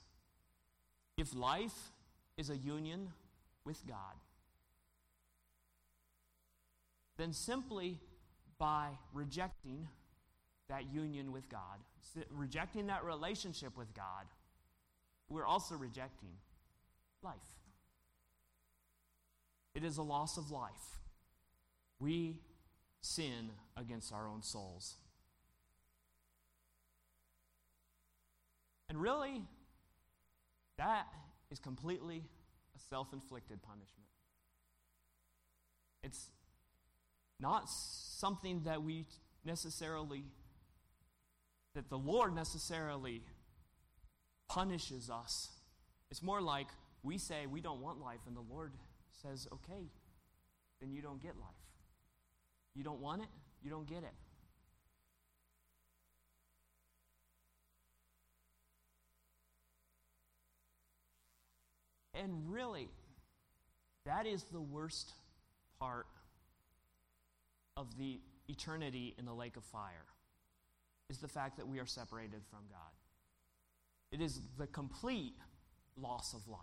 If 1.17 1.35
life 1.35 1.91
is 2.37 2.49
a 2.49 2.57
union 2.57 3.09
with 3.65 3.85
God, 3.87 4.15
then 7.17 7.33
simply 7.33 7.99
by 8.57 8.89
rejecting 9.13 9.87
that 10.69 10.91
union 10.91 11.31
with 11.31 11.49
God, 11.49 11.79
rejecting 12.29 12.87
that 12.87 13.03
relationship 13.03 13.77
with 13.77 13.93
God, 13.93 14.25
we're 15.29 15.45
also 15.45 15.75
rejecting 15.75 16.31
life. 17.21 17.35
It 19.75 19.83
is 19.83 19.97
a 19.97 20.03
loss 20.03 20.37
of 20.37 20.51
life. 20.51 20.99
We 21.99 22.39
sin 23.01 23.51
against 23.77 24.13
our 24.13 24.27
own 24.27 24.41
souls. 24.41 24.95
And 28.91 29.01
really, 29.01 29.41
that 30.77 31.07
is 31.49 31.59
completely 31.59 32.25
a 32.75 32.79
self 32.89 33.13
inflicted 33.13 33.63
punishment. 33.63 34.09
It's 36.03 36.27
not 37.39 37.69
something 37.69 38.63
that 38.65 38.83
we 38.83 39.05
necessarily, 39.45 40.25
that 41.73 41.89
the 41.89 41.97
Lord 41.97 42.35
necessarily 42.35 43.21
punishes 44.49 45.09
us. 45.09 45.51
It's 46.09 46.21
more 46.21 46.41
like 46.41 46.67
we 47.01 47.17
say 47.17 47.45
we 47.45 47.61
don't 47.61 47.79
want 47.79 48.01
life, 48.01 48.19
and 48.27 48.35
the 48.35 48.43
Lord 48.53 48.73
says, 49.21 49.47
okay, 49.53 49.85
then 50.81 50.91
you 50.91 51.01
don't 51.01 51.23
get 51.23 51.37
life. 51.37 51.47
You 52.75 52.83
don't 52.83 52.99
want 52.99 53.21
it, 53.21 53.29
you 53.63 53.69
don't 53.69 53.87
get 53.87 53.99
it. 53.99 54.15
And 62.13 62.51
really, 62.51 62.89
that 64.05 64.25
is 64.25 64.43
the 64.43 64.61
worst 64.61 65.13
part 65.79 66.07
of 67.77 67.97
the 67.97 68.19
eternity 68.47 69.15
in 69.17 69.25
the 69.25 69.33
lake 69.33 69.55
of 69.55 69.63
fire 69.63 70.05
is 71.09 71.19
the 71.19 71.27
fact 71.27 71.57
that 71.57 71.67
we 71.67 71.79
are 71.79 71.85
separated 71.85 72.41
from 72.49 72.59
God. 72.69 72.91
It 74.11 74.21
is 74.21 74.41
the 74.57 74.67
complete 74.67 75.35
loss 75.97 76.33
of 76.33 76.47
life. 76.47 76.59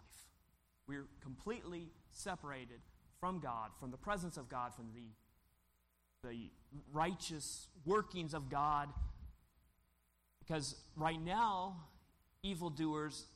We're 0.86 1.06
completely 1.22 1.88
separated 2.10 2.80
from 3.20 3.40
God, 3.40 3.70
from 3.78 3.90
the 3.90 3.96
presence 3.96 4.36
of 4.36 4.48
God, 4.48 4.74
from 4.74 4.86
the, 4.94 6.28
the 6.28 6.50
righteous 6.92 7.68
workings 7.84 8.34
of 8.34 8.48
God. 8.48 8.88
Because 10.40 10.76
right 10.96 11.20
now, 11.20 11.76
evildoers 12.42 13.26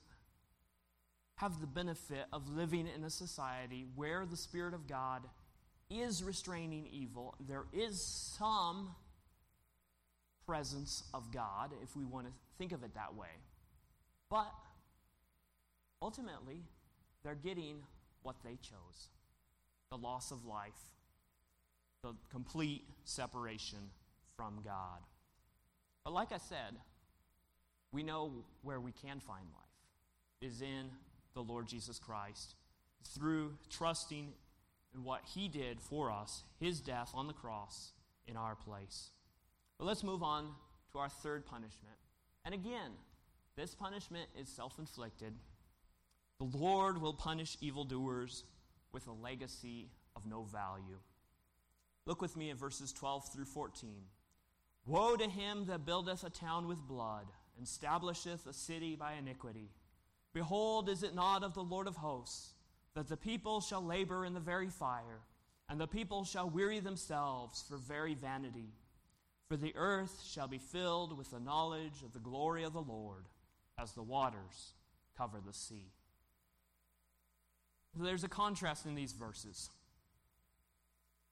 have 1.36 1.60
the 1.60 1.66
benefit 1.66 2.26
of 2.32 2.48
living 2.48 2.88
in 2.94 3.04
a 3.04 3.10
society 3.10 3.86
where 3.94 4.24
the 4.26 4.36
Spirit 4.36 4.74
of 4.74 4.86
God 4.86 5.22
is 5.90 6.22
restraining 6.22 6.86
evil. 6.92 7.34
There 7.48 7.64
is 7.72 8.00
some 8.00 8.94
presence 10.46 11.04
of 11.12 11.32
God, 11.32 11.72
if 11.82 11.96
we 11.96 12.04
want 12.04 12.26
to 12.26 12.32
think 12.58 12.72
of 12.72 12.82
it 12.82 12.94
that 12.94 13.14
way. 13.14 13.28
But 14.30 14.52
ultimately, 16.00 16.62
they're 17.22 17.34
getting 17.34 17.76
what 18.22 18.36
they 18.44 18.58
chose 18.62 19.08
the 19.90 19.98
loss 19.98 20.30
of 20.30 20.46
life, 20.46 20.72
the 22.02 22.14
complete 22.30 22.82
separation 23.04 23.90
from 24.36 24.60
God. 24.64 25.00
But 26.02 26.14
like 26.14 26.32
I 26.32 26.38
said, 26.38 26.78
we 27.92 28.02
know 28.02 28.32
where 28.62 28.80
we 28.80 28.92
can 28.92 29.20
find 29.20 29.44
life 29.52 29.62
is 30.40 30.62
in 30.62 30.90
the 31.34 31.42
Lord 31.42 31.66
Jesus 31.66 31.98
Christ 31.98 32.54
through 33.04 33.52
trusting 33.70 34.32
in 34.94 35.04
what 35.04 35.22
he 35.34 35.48
did 35.48 35.80
for 35.80 36.10
us, 36.10 36.44
his 36.60 36.80
death 36.80 37.10
on 37.14 37.26
the 37.26 37.32
cross 37.32 37.92
in 38.26 38.36
our 38.36 38.54
place. 38.54 39.10
But 39.78 39.86
let's 39.86 40.04
move 40.04 40.22
on 40.22 40.48
to 40.92 40.98
our 40.98 41.08
third 41.08 41.46
punishment. 41.46 41.96
And 42.44 42.54
again, 42.54 42.92
this 43.56 43.74
punishment 43.74 44.28
is 44.38 44.48
self 44.48 44.78
inflicted. 44.78 45.34
The 46.38 46.58
Lord 46.58 47.00
will 47.00 47.14
punish 47.14 47.56
evildoers 47.60 48.44
with 48.92 49.06
a 49.06 49.12
legacy 49.12 49.90
of 50.16 50.26
no 50.26 50.42
value. 50.42 50.98
Look 52.06 52.20
with 52.20 52.36
me 52.36 52.50
at 52.50 52.56
verses 52.56 52.92
12 52.92 53.32
through 53.32 53.44
14. 53.44 53.90
Woe 54.86 55.16
to 55.16 55.28
him 55.28 55.66
that 55.66 55.86
buildeth 55.86 56.24
a 56.24 56.30
town 56.30 56.66
with 56.66 56.78
blood, 56.78 57.26
and 57.56 57.66
establisheth 57.66 58.46
a 58.46 58.52
city 58.52 58.96
by 58.96 59.14
iniquity. 59.14 59.70
Behold, 60.34 60.88
is 60.88 61.02
it 61.02 61.14
not 61.14 61.42
of 61.42 61.54
the 61.54 61.62
Lord 61.62 61.86
of 61.86 61.96
hosts 61.96 62.54
that 62.94 63.08
the 63.08 63.16
people 63.16 63.60
shall 63.60 63.84
labor 63.84 64.24
in 64.24 64.34
the 64.34 64.40
very 64.40 64.68
fire, 64.68 65.20
and 65.68 65.80
the 65.80 65.86
people 65.86 66.24
shall 66.24 66.48
weary 66.48 66.80
themselves 66.80 67.64
for 67.68 67.76
very 67.76 68.14
vanity? 68.14 68.72
For 69.48 69.56
the 69.56 69.74
earth 69.76 70.22
shall 70.26 70.48
be 70.48 70.58
filled 70.58 71.16
with 71.16 71.30
the 71.30 71.40
knowledge 71.40 72.02
of 72.04 72.12
the 72.12 72.18
glory 72.18 72.64
of 72.64 72.72
the 72.72 72.80
Lord, 72.80 73.24
as 73.78 73.92
the 73.92 74.02
waters 74.02 74.72
cover 75.16 75.38
the 75.44 75.52
sea. 75.52 75.92
There's 77.94 78.24
a 78.24 78.28
contrast 78.28 78.86
in 78.86 78.94
these 78.94 79.12
verses. 79.12 79.68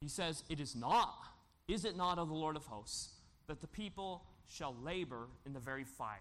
He 0.01 0.09
says, 0.09 0.45
It 0.49 0.61
is 0.61 0.77
not, 0.77 1.15
is 1.69 1.85
it 1.85 1.97
not 1.97 2.19
of 2.19 2.29
the 2.29 2.35
Lord 2.35 2.57
of 2.57 2.67
hosts, 2.67 3.11
that 3.47 3.61
the 3.61 3.67
people 3.67 4.25
shall 4.47 4.75
labor 4.83 5.29
in 5.47 5.53
the 5.53 5.61
very 5.61 5.85
fire? 5.85 6.19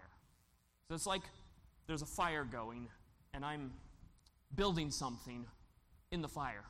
So 0.87 0.95
it's 0.95 1.05
like 1.05 1.23
there's 1.89 2.03
a 2.03 2.05
fire 2.05 2.43
going, 2.43 2.87
and 3.33 3.43
I'm 3.43 3.71
building 4.53 4.91
something 4.91 5.47
in 6.11 6.21
the 6.21 6.27
fire. 6.27 6.63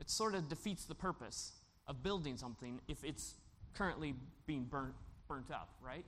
It 0.00 0.08
sort 0.08 0.34
of 0.34 0.48
defeats 0.48 0.86
the 0.86 0.94
purpose 0.94 1.52
of 1.86 2.02
building 2.02 2.38
something 2.38 2.80
if 2.88 3.04
it's 3.04 3.34
currently 3.74 4.14
being 4.46 4.64
burnt, 4.64 4.94
burnt 5.28 5.50
up, 5.50 5.74
right? 5.82 6.06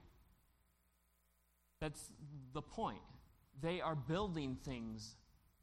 That's 1.79 2.11
the 2.55 2.63
point. 2.63 3.03
they 3.61 3.83
are 3.83 3.95
building 3.95 4.57
things 4.65 5.17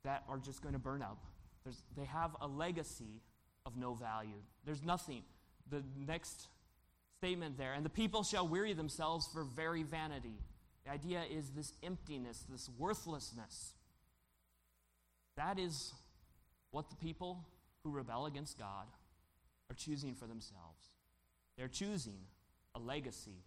that 0.03 0.23
are 0.29 0.37
just 0.37 0.61
going 0.61 0.73
to 0.73 0.79
burn 0.79 1.01
up. 1.01 1.25
There's, 1.63 1.81
they 1.97 2.05
have 2.05 2.35
a 2.39 2.47
legacy 2.47 3.21
of 3.65 3.77
no 3.77 3.95
value. 3.95 4.41
There's 4.63 4.83
nothing. 4.83 5.23
The 5.71 5.81
next 6.05 6.49
statement 7.17 7.57
there, 7.57 7.73
and 7.73 7.83
the 7.83 7.89
people 7.89 8.21
shall 8.21 8.47
weary 8.47 8.73
themselves 8.73 9.27
for 9.33 9.43
very 9.43 9.81
vanity. 9.81 10.37
The 10.85 10.91
idea 10.91 11.23
is 11.29 11.49
this 11.51 11.73
emptiness, 11.81 12.45
this 12.49 12.69
worthlessness. 12.77 13.73
That 15.37 15.57
is 15.57 15.93
what 16.71 16.89
the 16.89 16.95
people 16.95 17.45
who 17.83 17.91
rebel 17.91 18.25
against 18.25 18.57
God 18.57 18.87
are 19.69 19.75
choosing 19.75 20.13
for 20.13 20.27
themselves. 20.27 20.89
They're 21.57 21.67
choosing 21.67 22.17
a 22.75 22.79
legacy 22.79 23.43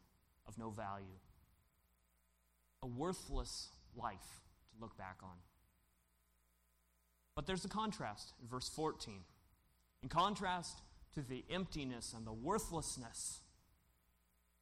of 0.46 0.59
no 0.59 0.70
value, 0.70 1.05
a 2.83 2.87
worthless 2.87 3.68
life 3.96 4.42
to 4.70 4.81
look 4.81 4.96
back 4.96 5.18
on. 5.22 5.37
But 7.35 7.46
there's 7.46 7.64
a 7.64 7.68
contrast 7.68 8.33
in 8.40 8.49
verse 8.49 8.68
14. 8.68 9.20
In 10.03 10.09
contrast 10.09 10.81
to 11.14 11.20
the 11.20 11.44
emptiness 11.51 12.14
and 12.16 12.27
the 12.27 12.33
worthlessness 12.33 13.40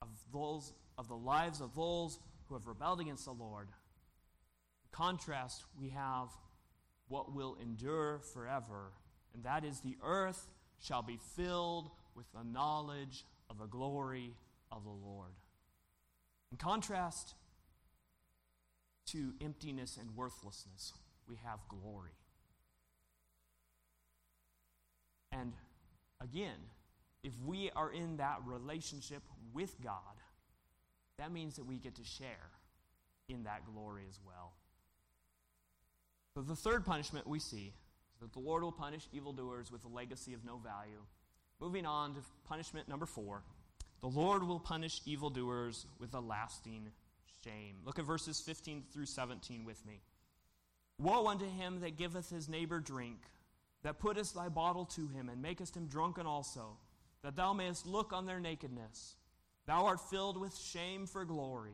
of 0.03 0.09
those 0.33 0.73
of 0.97 1.09
the 1.09 1.17
lives 1.17 1.61
of 1.61 1.75
those 1.75 2.19
have 2.55 2.67
rebelled 2.67 3.01
against 3.01 3.25
the 3.25 3.33
Lord. 3.33 3.69
In 3.69 4.91
contrast, 4.93 5.65
we 5.81 5.91
have 5.91 6.29
what 7.09 7.35
will 7.35 7.57
endure 7.61 8.21
forever, 8.33 8.93
and 9.35 9.45
that 9.45 9.65
is 9.65 9.81
the 9.81 9.97
earth 10.03 10.49
shall 10.81 11.03
be 11.03 11.19
filled 11.37 11.91
with 12.15 12.27
the 12.33 12.45
knowledge 12.45 13.25
of 13.51 13.59
the 13.59 13.67
glory 13.67 14.35
of 14.71 14.85
the 14.85 14.91
Lord. 14.91 15.33
In 16.51 16.59
contrast 16.59 17.35
to 19.07 19.33
emptiness 19.41 19.97
and 20.01 20.17
worthlessness, 20.17 20.93
we 21.29 21.37
have 21.45 21.59
glory. 21.69 22.13
And 25.33 25.53
again, 26.21 26.59
if 27.23 27.33
we 27.45 27.71
are 27.75 27.91
in 27.91 28.19
that 28.19 28.39
relationship 28.45 29.23
with 29.53 29.83
God, 29.83 30.21
that 31.19 31.33
means 31.33 31.57
that 31.57 31.67
we 31.67 31.79
get 31.79 31.97
to 31.97 32.05
share 32.05 32.51
in 33.29 33.45
that 33.45 33.63
glory 33.73 34.03
as 34.09 34.19
well. 34.27 34.53
So, 36.35 36.43
the 36.43 36.57
third 36.57 36.85
punishment 36.85 37.27
we 37.27 37.39
see 37.39 37.73
is 38.15 38.21
that 38.21 38.33
the 38.33 38.41
Lord 38.41 38.63
will 38.63 38.73
punish 38.73 39.07
evildoers 39.13 39.71
with 39.71 39.85
a 39.85 39.89
legacy 39.89 40.35
of 40.35 40.45
no 40.45 40.57
value. 40.57 41.03
Moving 41.61 41.87
on 41.87 42.15
to 42.15 42.21
punishment 42.49 42.89
number 42.89 43.07
four 43.07 43.43
the 44.05 44.11
Lord 44.11 44.47
will 44.47 44.61
punish 44.61 45.01
evildoers 45.07 45.87
with 45.99 46.13
a 46.13 46.21
lasting 46.21 46.91
shame. 47.43 47.77
Look 47.87 47.99
at 47.99 48.05
verses 48.05 48.39
15 48.39 48.85
through 48.93 49.07
17 49.07 49.65
with 49.65 49.85
me. 49.87 50.03
Woe 50.99 51.27
unto 51.27 51.47
him 51.47 51.81
that 51.81 51.97
giveth 51.97 52.29
his 52.29 52.47
neighbor 52.47 52.81
drink, 52.81 53.17
that 53.83 53.99
puttest 53.99 54.35
thy 54.35 54.51
bottle 54.51 54.85
to 54.97 55.09
him, 55.09 55.31
and 55.31 55.41
makest 55.41 55.75
him 55.75 55.87
drunken 55.87 56.27
also, 56.27 56.77
that 57.23 57.35
thou 57.35 57.55
mayest 57.55 57.87
look 57.87 58.13
on 58.13 58.27
their 58.27 58.41
nakedness. 58.41 59.17
Thou 59.67 59.87
art 59.87 60.01
filled 60.11 60.39
with 60.39 60.57
shame 60.57 61.07
for 61.07 61.25
glory. 61.25 61.73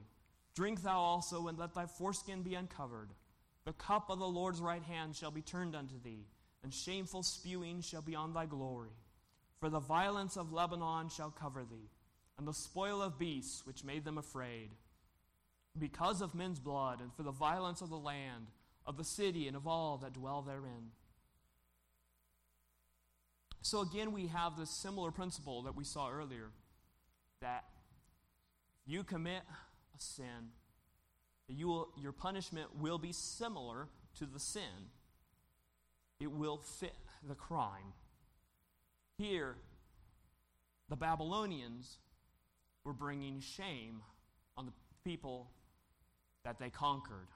Drink 0.55 0.83
thou 0.83 0.99
also, 0.99 1.49
and 1.49 1.59
let 1.59 1.75
thy 1.75 1.87
foreskin 1.87 2.43
be 2.43 2.55
uncovered. 2.55 3.11
The 3.65 3.73
cup 3.73 4.11
of 4.11 4.19
the 4.19 4.29
Lord's 4.29 4.61
right 4.61 4.83
hand 4.83 5.17
shall 5.17 5.31
be 5.31 5.43
turned 5.43 5.75
unto 5.75 6.01
thee, 6.01 6.27
and 6.63 6.73
shameful 6.73 7.23
spewing 7.23 7.81
shall 7.83 8.03
be 8.03 8.15
on 8.15 8.33
thy 8.33 8.47
glory. 8.47 8.91
For 9.61 9.69
the 9.69 9.81
violence 9.81 10.37
of 10.37 10.53
Lebanon 10.53 11.09
shall 11.09 11.31
cover 11.31 11.65
thee, 11.65 11.91
and 12.39 12.47
the 12.47 12.55
spoil 12.55 13.03
of 13.03 13.19
beasts 13.19 13.67
which 13.67 13.85
made 13.85 14.05
them 14.05 14.19
afraid. 14.19 14.71
Because 15.79 16.21
of 16.21 16.35
men's 16.35 16.59
blood, 16.59 17.01
and 17.01 17.13
for 17.15 17.23
the 17.23 17.31
violence 17.31 17.81
of 17.81 17.91
the 17.91 17.99
land, 17.99 18.47
of 18.87 18.97
the 18.97 19.05
city, 19.05 19.47
and 19.47 19.57
of 19.57 19.67
all 19.67 19.99
that 19.99 20.15
dwell 20.15 20.43
therein. 20.43 20.91
So 23.63 23.81
again, 23.81 24.13
we 24.13 24.29
have 24.29 24.57
this 24.57 24.71
similar 24.71 25.11
principle 25.11 25.63
that 25.63 25.77
we 25.77 25.85
saw 25.85 26.11
earlier 26.11 26.51
that 27.41 27.65
you 28.91 29.05
commit 29.05 29.43
a 29.95 30.01
sin, 30.01 30.51
you 31.49 31.69
will, 31.69 31.89
your 31.97 32.13
punishment 32.13 32.69
will 32.81 32.99
be 32.99 33.13
similar 33.13 33.89
to 34.19 34.27
the 34.27 34.39
sin. 34.41 34.89
It 36.19 36.31
will 36.31 36.59
fit 36.59 36.95
the 37.27 37.35
crime. 37.35 37.95
Here, 39.17 39.57
the 40.89 40.97
Babylonians 40.97 41.99
were 42.85 42.93
bringing 42.93 43.41
shame 43.41 44.03
on 44.57 44.67
the 44.67 44.73
people 45.05 45.51
that 46.45 46.59
they 46.59 46.71
conquered. 46.71 47.29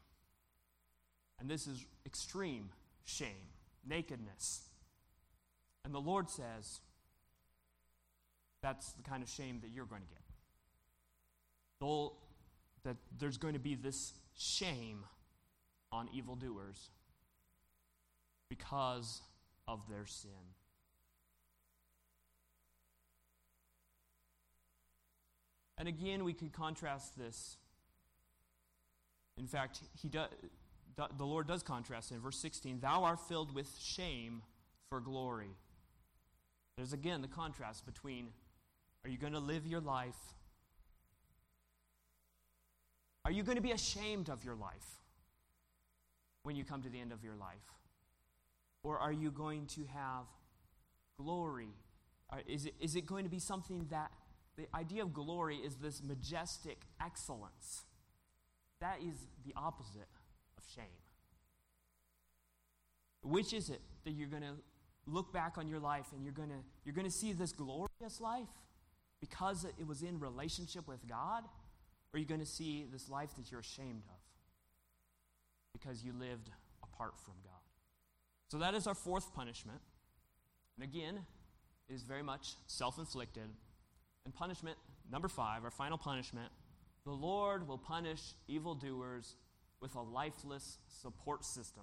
And 1.39 1.49
this 1.49 1.67
is 1.67 1.85
extreme 2.07 2.71
shame, 3.05 3.49
nakedness. 3.87 4.69
And 5.85 5.95
the 5.95 6.01
Lord 6.01 6.31
says, 6.31 6.81
that's 8.63 8.93
the 8.93 9.03
kind 9.03 9.23
of 9.23 9.29
shame 9.29 9.61
that 9.63 9.71
you're 9.71 9.85
going 9.85 10.03
to 10.03 10.09
get. 10.09 10.24
That 12.85 12.97
there's 13.19 13.37
going 13.37 13.55
to 13.55 13.61
be 13.61 13.75
this 13.75 14.13
shame 14.37 15.05
on 15.93 16.09
evildoers 16.13 16.91
because 18.49 19.23
of 19.67 19.81
their 19.89 20.07
sin. 20.07 20.31
And 25.79 25.89
again, 25.89 26.25
we 26.25 26.33
could 26.33 26.53
contrast 26.53 27.19
this. 27.19 27.57
In 29.37 29.47
fact, 29.47 29.81
he 30.01 30.09
do, 30.09 30.21
the 30.97 31.25
Lord 31.25 31.49
does 31.49 31.63
contrast 31.63 32.13
in 32.13 32.21
verse 32.21 32.39
16 32.39 32.81
Thou 32.81 33.03
art 33.05 33.21
filled 33.29 33.55
with 33.55 33.69
shame 33.79 34.43
for 34.89 35.01
glory. 35.01 35.51
There's 36.77 36.93
again 36.93 37.23
the 37.23 37.29
contrast 37.29 37.87
between 37.87 38.29
are 39.05 39.11
you 39.11 39.19
going 39.19 39.33
to 39.33 39.39
live 39.41 39.67
your 39.67 39.81
life? 39.81 40.15
Are 43.25 43.33
you 43.33 43.43
going 43.43 43.57
to 43.57 43.63
be 43.63 43.73
ashamed 43.73 44.29
of 44.29 44.45
your 44.45 44.55
life 44.55 45.01
when 46.43 46.57
you 46.57 46.65
come 46.65 46.83
to 46.83 46.89
the 46.89 47.01
end 47.01 47.13
of 47.13 47.25
your 47.25 47.35
life? 47.35 47.73
Or 48.83 48.99
are 48.99 49.13
you 49.13 49.31
going 49.31 49.67
to 49.69 49.85
have 49.95 50.27
glory? 51.19 51.75
Uh, 52.31 52.37
is 52.47 52.67
it, 52.67 52.75
is 52.81 52.97
it 52.97 53.07
going 53.07 53.25
to 53.25 53.31
be 53.31 53.39
something 53.39 53.87
that 53.91 54.11
the 54.57 54.67
idea 54.75 55.03
of 55.03 55.13
glory 55.13 55.57
is 55.57 55.77
this 55.77 56.03
majestic 56.03 56.79
excellence. 57.05 57.83
That 58.81 58.99
is 59.01 59.15
the 59.45 59.53
opposite 59.57 60.09
of 60.57 60.65
shame. 60.75 60.85
Which 63.23 63.53
is 63.53 63.71
it 63.71 63.81
that 64.05 64.13
you're 64.13 64.29
going 64.29 64.43
to 64.43 64.55
look 65.07 65.33
back 65.33 65.59
on 65.59 65.67
your 65.67 65.81
life 65.81 66.07
and 66.15 66.23
you're 66.23 66.33
going 66.33 66.49
to 66.49 66.63
you're 66.85 66.95
going 66.95 67.07
to 67.07 67.11
see 67.11 67.33
this 67.33 67.53
glorious 67.53 68.21
life 68.21 68.49
because 69.21 69.65
it 69.65 69.87
was 69.87 70.03
in 70.03 70.19
relationship 70.19 70.87
with 70.87 71.07
God 71.09 71.45
or 72.15 72.17
are 72.17 72.21
you 72.21 72.27
going 72.27 72.41
to 72.41 72.47
see 72.47 72.87
this 72.93 73.09
life 73.09 73.35
that 73.37 73.51
you're 73.51 73.61
ashamed 73.61 74.05
of 74.09 74.21
because 75.73 76.05
you 76.05 76.13
lived 76.13 76.49
apart 76.85 77.19
from 77.19 77.35
God? 77.43 77.53
So 78.49 78.59
that 78.59 78.75
is 78.75 78.87
our 78.87 78.95
fourth 78.95 79.35
punishment. 79.35 79.81
And 80.77 80.85
again, 80.85 81.19
it 81.89 81.93
is 81.93 82.05
very 82.05 82.23
much 82.23 82.55
self-inflicted. 82.69 83.49
And 84.25 84.33
punishment, 84.35 84.77
number 85.11 85.27
five, 85.27 85.65
our 85.65 85.73
final 85.73 85.99
punishment 85.99 86.53
the 87.05 87.11
Lord 87.11 87.69
will 87.69 87.77
punish 87.77 88.21
evildoers 88.49 89.35
with 89.83 89.95
a 89.95 90.01
lifeless 90.01 90.79
support 90.89 91.45
system. 91.45 91.83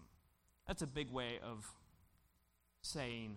That's 0.67 0.81
a 0.81 0.87
big 0.87 1.11
way 1.11 1.39
of 1.43 1.67
saying 2.81 3.35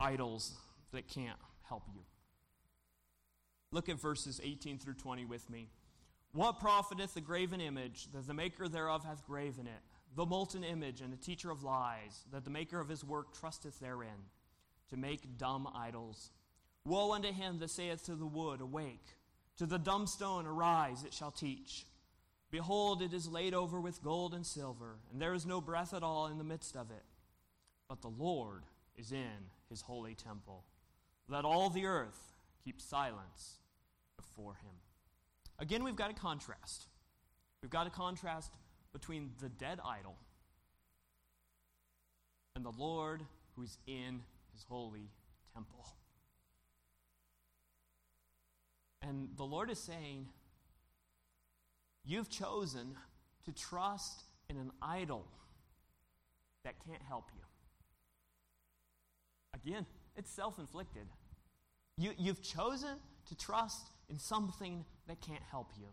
idols 0.00 0.52
that 0.92 1.06
can't 1.06 1.38
help 1.68 1.82
you. 1.92 2.00
Look 3.72 3.88
at 3.88 4.00
verses 4.00 4.40
18 4.42 4.78
through 4.78 4.94
20 4.94 5.24
with 5.24 5.50
me. 5.50 5.68
What 6.32 6.60
profiteth 6.60 7.14
the 7.14 7.20
graven 7.20 7.60
image 7.60 8.06
that 8.12 8.26
the 8.26 8.34
maker 8.34 8.68
thereof 8.68 9.04
hath 9.04 9.26
graven 9.26 9.66
it, 9.66 9.82
the 10.14 10.24
molten 10.24 10.62
image 10.62 11.00
and 11.00 11.12
the 11.12 11.16
teacher 11.16 11.50
of 11.50 11.62
lies, 11.62 12.24
that 12.32 12.44
the 12.44 12.50
maker 12.50 12.78
of 12.78 12.88
his 12.88 13.02
work 13.04 13.34
trusteth 13.38 13.80
therein? 13.80 14.30
to 14.92 14.98
make 14.98 15.38
dumb 15.38 15.66
idols. 15.74 16.32
Woe 16.84 17.14
unto 17.14 17.32
him 17.32 17.58
that 17.60 17.70
saith 17.70 18.04
to 18.04 18.14
the 18.14 18.26
wood, 18.26 18.60
Awake, 18.60 19.16
to 19.56 19.64
the 19.64 19.78
dumb 19.78 20.06
stone, 20.06 20.46
Arise, 20.46 21.02
it 21.04 21.14
shall 21.14 21.30
teach. 21.30 21.86
Behold, 22.50 23.00
it 23.00 23.14
is 23.14 23.26
laid 23.26 23.54
over 23.54 23.80
with 23.80 24.02
gold 24.02 24.34
and 24.34 24.44
silver, 24.44 24.96
and 25.10 25.20
there 25.20 25.32
is 25.32 25.46
no 25.46 25.62
breath 25.62 25.94
at 25.94 26.02
all 26.02 26.26
in 26.26 26.36
the 26.36 26.44
midst 26.44 26.76
of 26.76 26.90
it. 26.90 27.04
But 27.88 28.02
the 28.02 28.08
Lord 28.08 28.64
is 28.98 29.12
in 29.12 29.48
his 29.70 29.80
holy 29.80 30.14
temple. 30.14 30.64
Let 31.26 31.46
all 31.46 31.70
the 31.70 31.86
earth 31.86 32.34
keep 32.62 32.78
silence 32.78 33.60
before 34.34 34.54
him. 34.54 34.74
Again, 35.58 35.84
we've 35.84 35.96
got 35.96 36.10
a 36.10 36.14
contrast. 36.14 36.86
We've 37.62 37.70
got 37.70 37.86
a 37.86 37.90
contrast 37.90 38.52
between 38.92 39.30
the 39.40 39.48
dead 39.48 39.78
idol 39.84 40.16
and 42.54 42.64
the 42.64 42.72
Lord 42.76 43.22
who 43.54 43.62
is 43.62 43.78
in 43.86 44.22
his 44.52 44.64
holy 44.68 45.08
temple. 45.54 45.86
And 49.00 49.28
the 49.36 49.44
Lord 49.44 49.70
is 49.70 49.78
saying, 49.78 50.26
You've 52.04 52.28
chosen 52.28 52.96
to 53.44 53.52
trust 53.52 54.24
in 54.48 54.56
an 54.56 54.72
idol 54.82 55.24
that 56.64 56.74
can't 56.84 57.02
help 57.02 57.28
you. 57.32 57.42
Again, 59.54 59.86
it's 60.16 60.30
self 60.30 60.58
inflicted. 60.58 61.06
You, 61.96 62.12
you've 62.18 62.42
chosen 62.42 62.96
to 63.28 63.36
trust 63.36 63.91
in 64.08 64.18
something 64.18 64.84
that 65.08 65.20
can't 65.20 65.42
help 65.50 65.70
you 65.78 65.88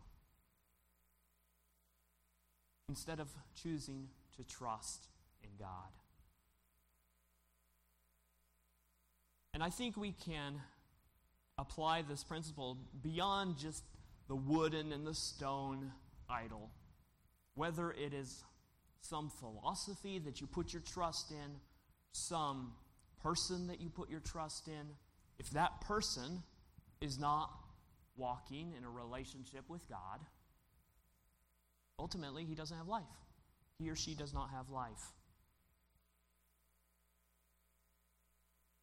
instead 2.88 3.20
of 3.20 3.28
choosing 3.62 4.08
to 4.36 4.44
trust 4.44 5.08
in 5.42 5.50
God. 5.58 5.92
And 9.54 9.62
I 9.62 9.70
think 9.70 9.96
we 9.96 10.12
can 10.12 10.60
apply 11.58 12.02
this 12.02 12.24
principle 12.24 12.78
beyond 13.02 13.58
just 13.58 13.84
the 14.28 14.36
wooden 14.36 14.92
and 14.92 15.06
the 15.06 15.14
stone 15.14 15.92
idol. 16.28 16.70
Whether 17.54 17.92
it 17.92 18.14
is 18.14 18.44
some 19.02 19.30
philosophy 19.30 20.18
that 20.20 20.40
you 20.40 20.46
put 20.46 20.72
your 20.72 20.82
trust 20.82 21.30
in, 21.30 21.56
some 22.12 22.72
person 23.22 23.66
that 23.68 23.80
you 23.80 23.90
put 23.90 24.10
your 24.10 24.20
trust 24.20 24.68
in, 24.68 24.94
if 25.38 25.50
that 25.50 25.80
person 25.80 26.42
is 27.00 27.18
not 27.18 27.50
walking 28.20 28.74
in 28.76 28.84
a 28.84 28.90
relationship 28.90 29.64
with 29.68 29.88
God, 29.88 30.20
ultimately 31.98 32.44
he 32.44 32.54
doesn't 32.54 32.76
have 32.76 32.86
life. 32.86 33.02
He 33.78 33.88
or 33.90 33.96
she 33.96 34.14
does 34.14 34.34
not 34.34 34.50
have 34.50 34.68
life. 34.68 35.12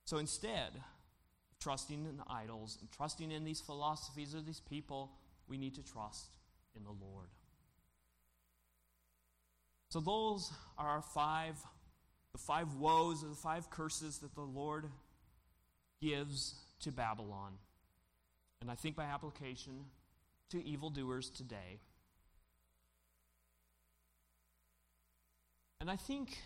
So 0.05 0.17
instead 0.17 0.75
of 0.75 1.59
trusting 1.59 2.05
in 2.05 2.21
idols 2.29 2.77
and 2.81 2.91
trusting 2.91 3.31
in 3.31 3.43
these 3.43 3.61
philosophies 3.61 4.33
or 4.33 4.41
these 4.41 4.61
people, 4.61 5.11
we 5.47 5.57
need 5.57 5.75
to 5.75 5.83
trust 5.83 6.37
in 6.75 6.83
the 6.83 6.91
Lord. 6.91 7.27
So 9.89 9.99
those 9.99 10.51
are 10.77 10.87
our 10.87 11.01
five, 11.01 11.55
the 12.31 12.37
five 12.37 12.73
woes 12.75 13.23
or 13.23 13.29
the 13.29 13.35
five 13.35 13.69
curses 13.69 14.17
that 14.19 14.35
the 14.35 14.41
Lord 14.41 14.85
gives 16.01 16.55
to 16.81 16.91
Babylon. 16.91 17.53
And 18.61 18.71
I 18.71 18.75
think 18.75 18.95
by 18.95 19.03
application 19.03 19.85
to 20.49 20.63
evildoers 20.63 21.29
today. 21.29 21.79
And 25.79 25.89
I 25.89 25.95
think 25.95 26.37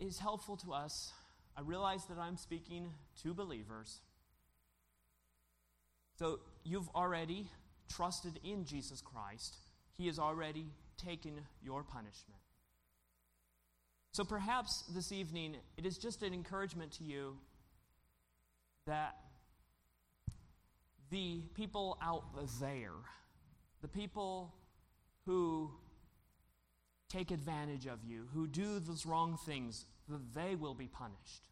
is 0.00 0.18
helpful 0.18 0.56
to 0.58 0.72
us. 0.72 1.12
I 1.56 1.60
realize 1.60 2.04
that 2.06 2.18
I'm 2.18 2.36
speaking 2.36 2.90
to 3.22 3.34
believers. 3.34 4.00
So 6.18 6.40
you've 6.64 6.88
already 6.94 7.48
trusted 7.88 8.40
in 8.42 8.64
Jesus 8.64 9.00
Christ, 9.00 9.56
He 9.96 10.06
has 10.06 10.18
already 10.18 10.66
taken 10.96 11.40
your 11.62 11.82
punishment. 11.82 12.40
So 14.12 14.24
perhaps 14.24 14.84
this 14.94 15.12
evening, 15.12 15.56
it 15.76 15.86
is 15.86 15.96
just 15.96 16.22
an 16.22 16.34
encouragement 16.34 16.92
to 16.92 17.04
you 17.04 17.36
that 18.86 19.16
the 21.10 21.42
people 21.54 21.98
out 22.02 22.24
there, 22.60 22.92
the 23.80 23.88
people 23.88 24.54
who 25.26 25.70
take 27.08 27.30
advantage 27.30 27.86
of 27.86 27.98
you, 28.04 28.26
who 28.32 28.46
do 28.46 28.78
those 28.78 29.04
wrong 29.04 29.38
things, 29.44 29.84
that 30.08 30.34
they 30.34 30.54
will 30.54 30.74
be 30.74 30.86
punished. 30.86 31.48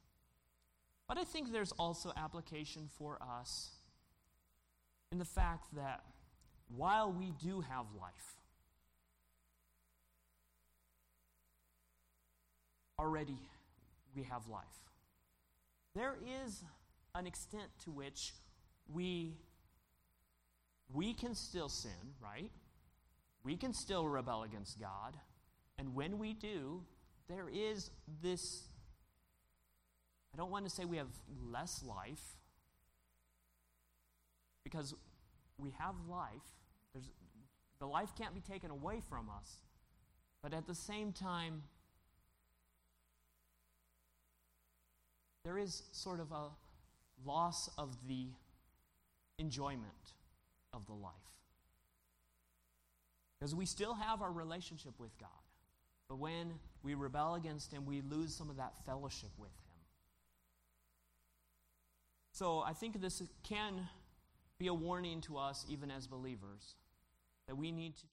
But 1.07 1.19
I 1.19 1.25
think 1.25 1.53
there's 1.53 1.73
also 1.73 2.13
application 2.17 2.89
for 2.99 3.19
us 3.23 3.71
in 5.13 5.19
the 5.19 5.25
fact 5.25 5.75
that 5.75 6.03
while 6.75 7.13
we 7.13 7.33
do 7.43 7.61
have 7.61 7.87
life, 8.01 8.37
already 12.99 13.39
we 14.15 14.23
have 14.23 14.47
life. 14.49 14.63
There 15.95 16.17
is 16.45 16.63
an 17.15 17.27
extent 17.27 17.69
to 17.85 17.91
which 17.91 18.35
we 18.93 19.37
we 20.93 21.15
can 21.15 21.35
still 21.35 21.69
sin, 21.69 22.15
right? 22.23 22.51
We 23.45 23.57
can 23.57 23.73
still 23.73 24.09
rebel 24.09 24.43
against 24.43 24.81
God. 24.81 25.17
And 25.79 25.95
when 25.95 26.19
we 26.19 26.35
do, 26.35 26.83
there 27.29 27.49
is 27.49 27.91
this 28.23 28.69
I 30.35 30.37
don't 30.37 30.51
want 30.51 30.65
to 30.65 30.71
say 30.71 30.85
we 30.85 30.99
have 30.99 31.09
less 31.51 31.83
life 31.83 32.23
because 34.65 34.95
we 35.59 35.73
have 35.79 35.95
life. 36.09 36.31
There's, 36.93 37.11
the 37.81 37.87
life 37.87 38.11
can't 38.17 38.35
be 38.35 38.41
taken 38.41 38.71
away 38.71 39.01
from 39.09 39.29
us. 39.29 39.57
But 40.43 40.55
at 40.55 40.67
the 40.67 40.75
same 40.75 41.13
time, 41.13 41.63
there 45.45 45.59
is 45.59 45.83
sort 45.93 46.21
of 46.21 46.31
a 46.33 46.49
loss 47.25 47.69
of 47.79 47.97
the 48.09 48.27
enjoyment 49.39 50.15
of 50.73 50.87
the 50.87 50.93
life. 50.93 51.13
Because 53.39 53.55
we 53.55 53.67
still 53.67 53.95
have 53.95 54.21
our 54.21 54.31
relationship 54.31 54.93
with 54.99 55.17
God. 55.19 55.29
But 56.09 56.19
when 56.19 56.55
we 56.83 56.95
rebel 56.95 57.35
against 57.35 57.73
Him, 57.73 57.87
we 57.87 58.03
lose 58.03 58.35
some 58.35 58.51
of 58.51 58.57
that 58.57 58.75
fellowship 58.85 59.31
with 59.39 59.49
Him. 59.49 59.79
So 62.33 62.61
I 62.61 62.73
think 62.73 63.01
this 63.01 63.23
can 63.43 63.89
be 64.59 64.67
a 64.67 64.75
warning 64.75 65.21
to 65.23 65.39
us, 65.39 65.65
even 65.69 65.91
as 65.91 66.07
believers, 66.07 66.75
that 67.47 67.57
we 67.57 67.73
need 67.73 67.97
to. 67.97 68.07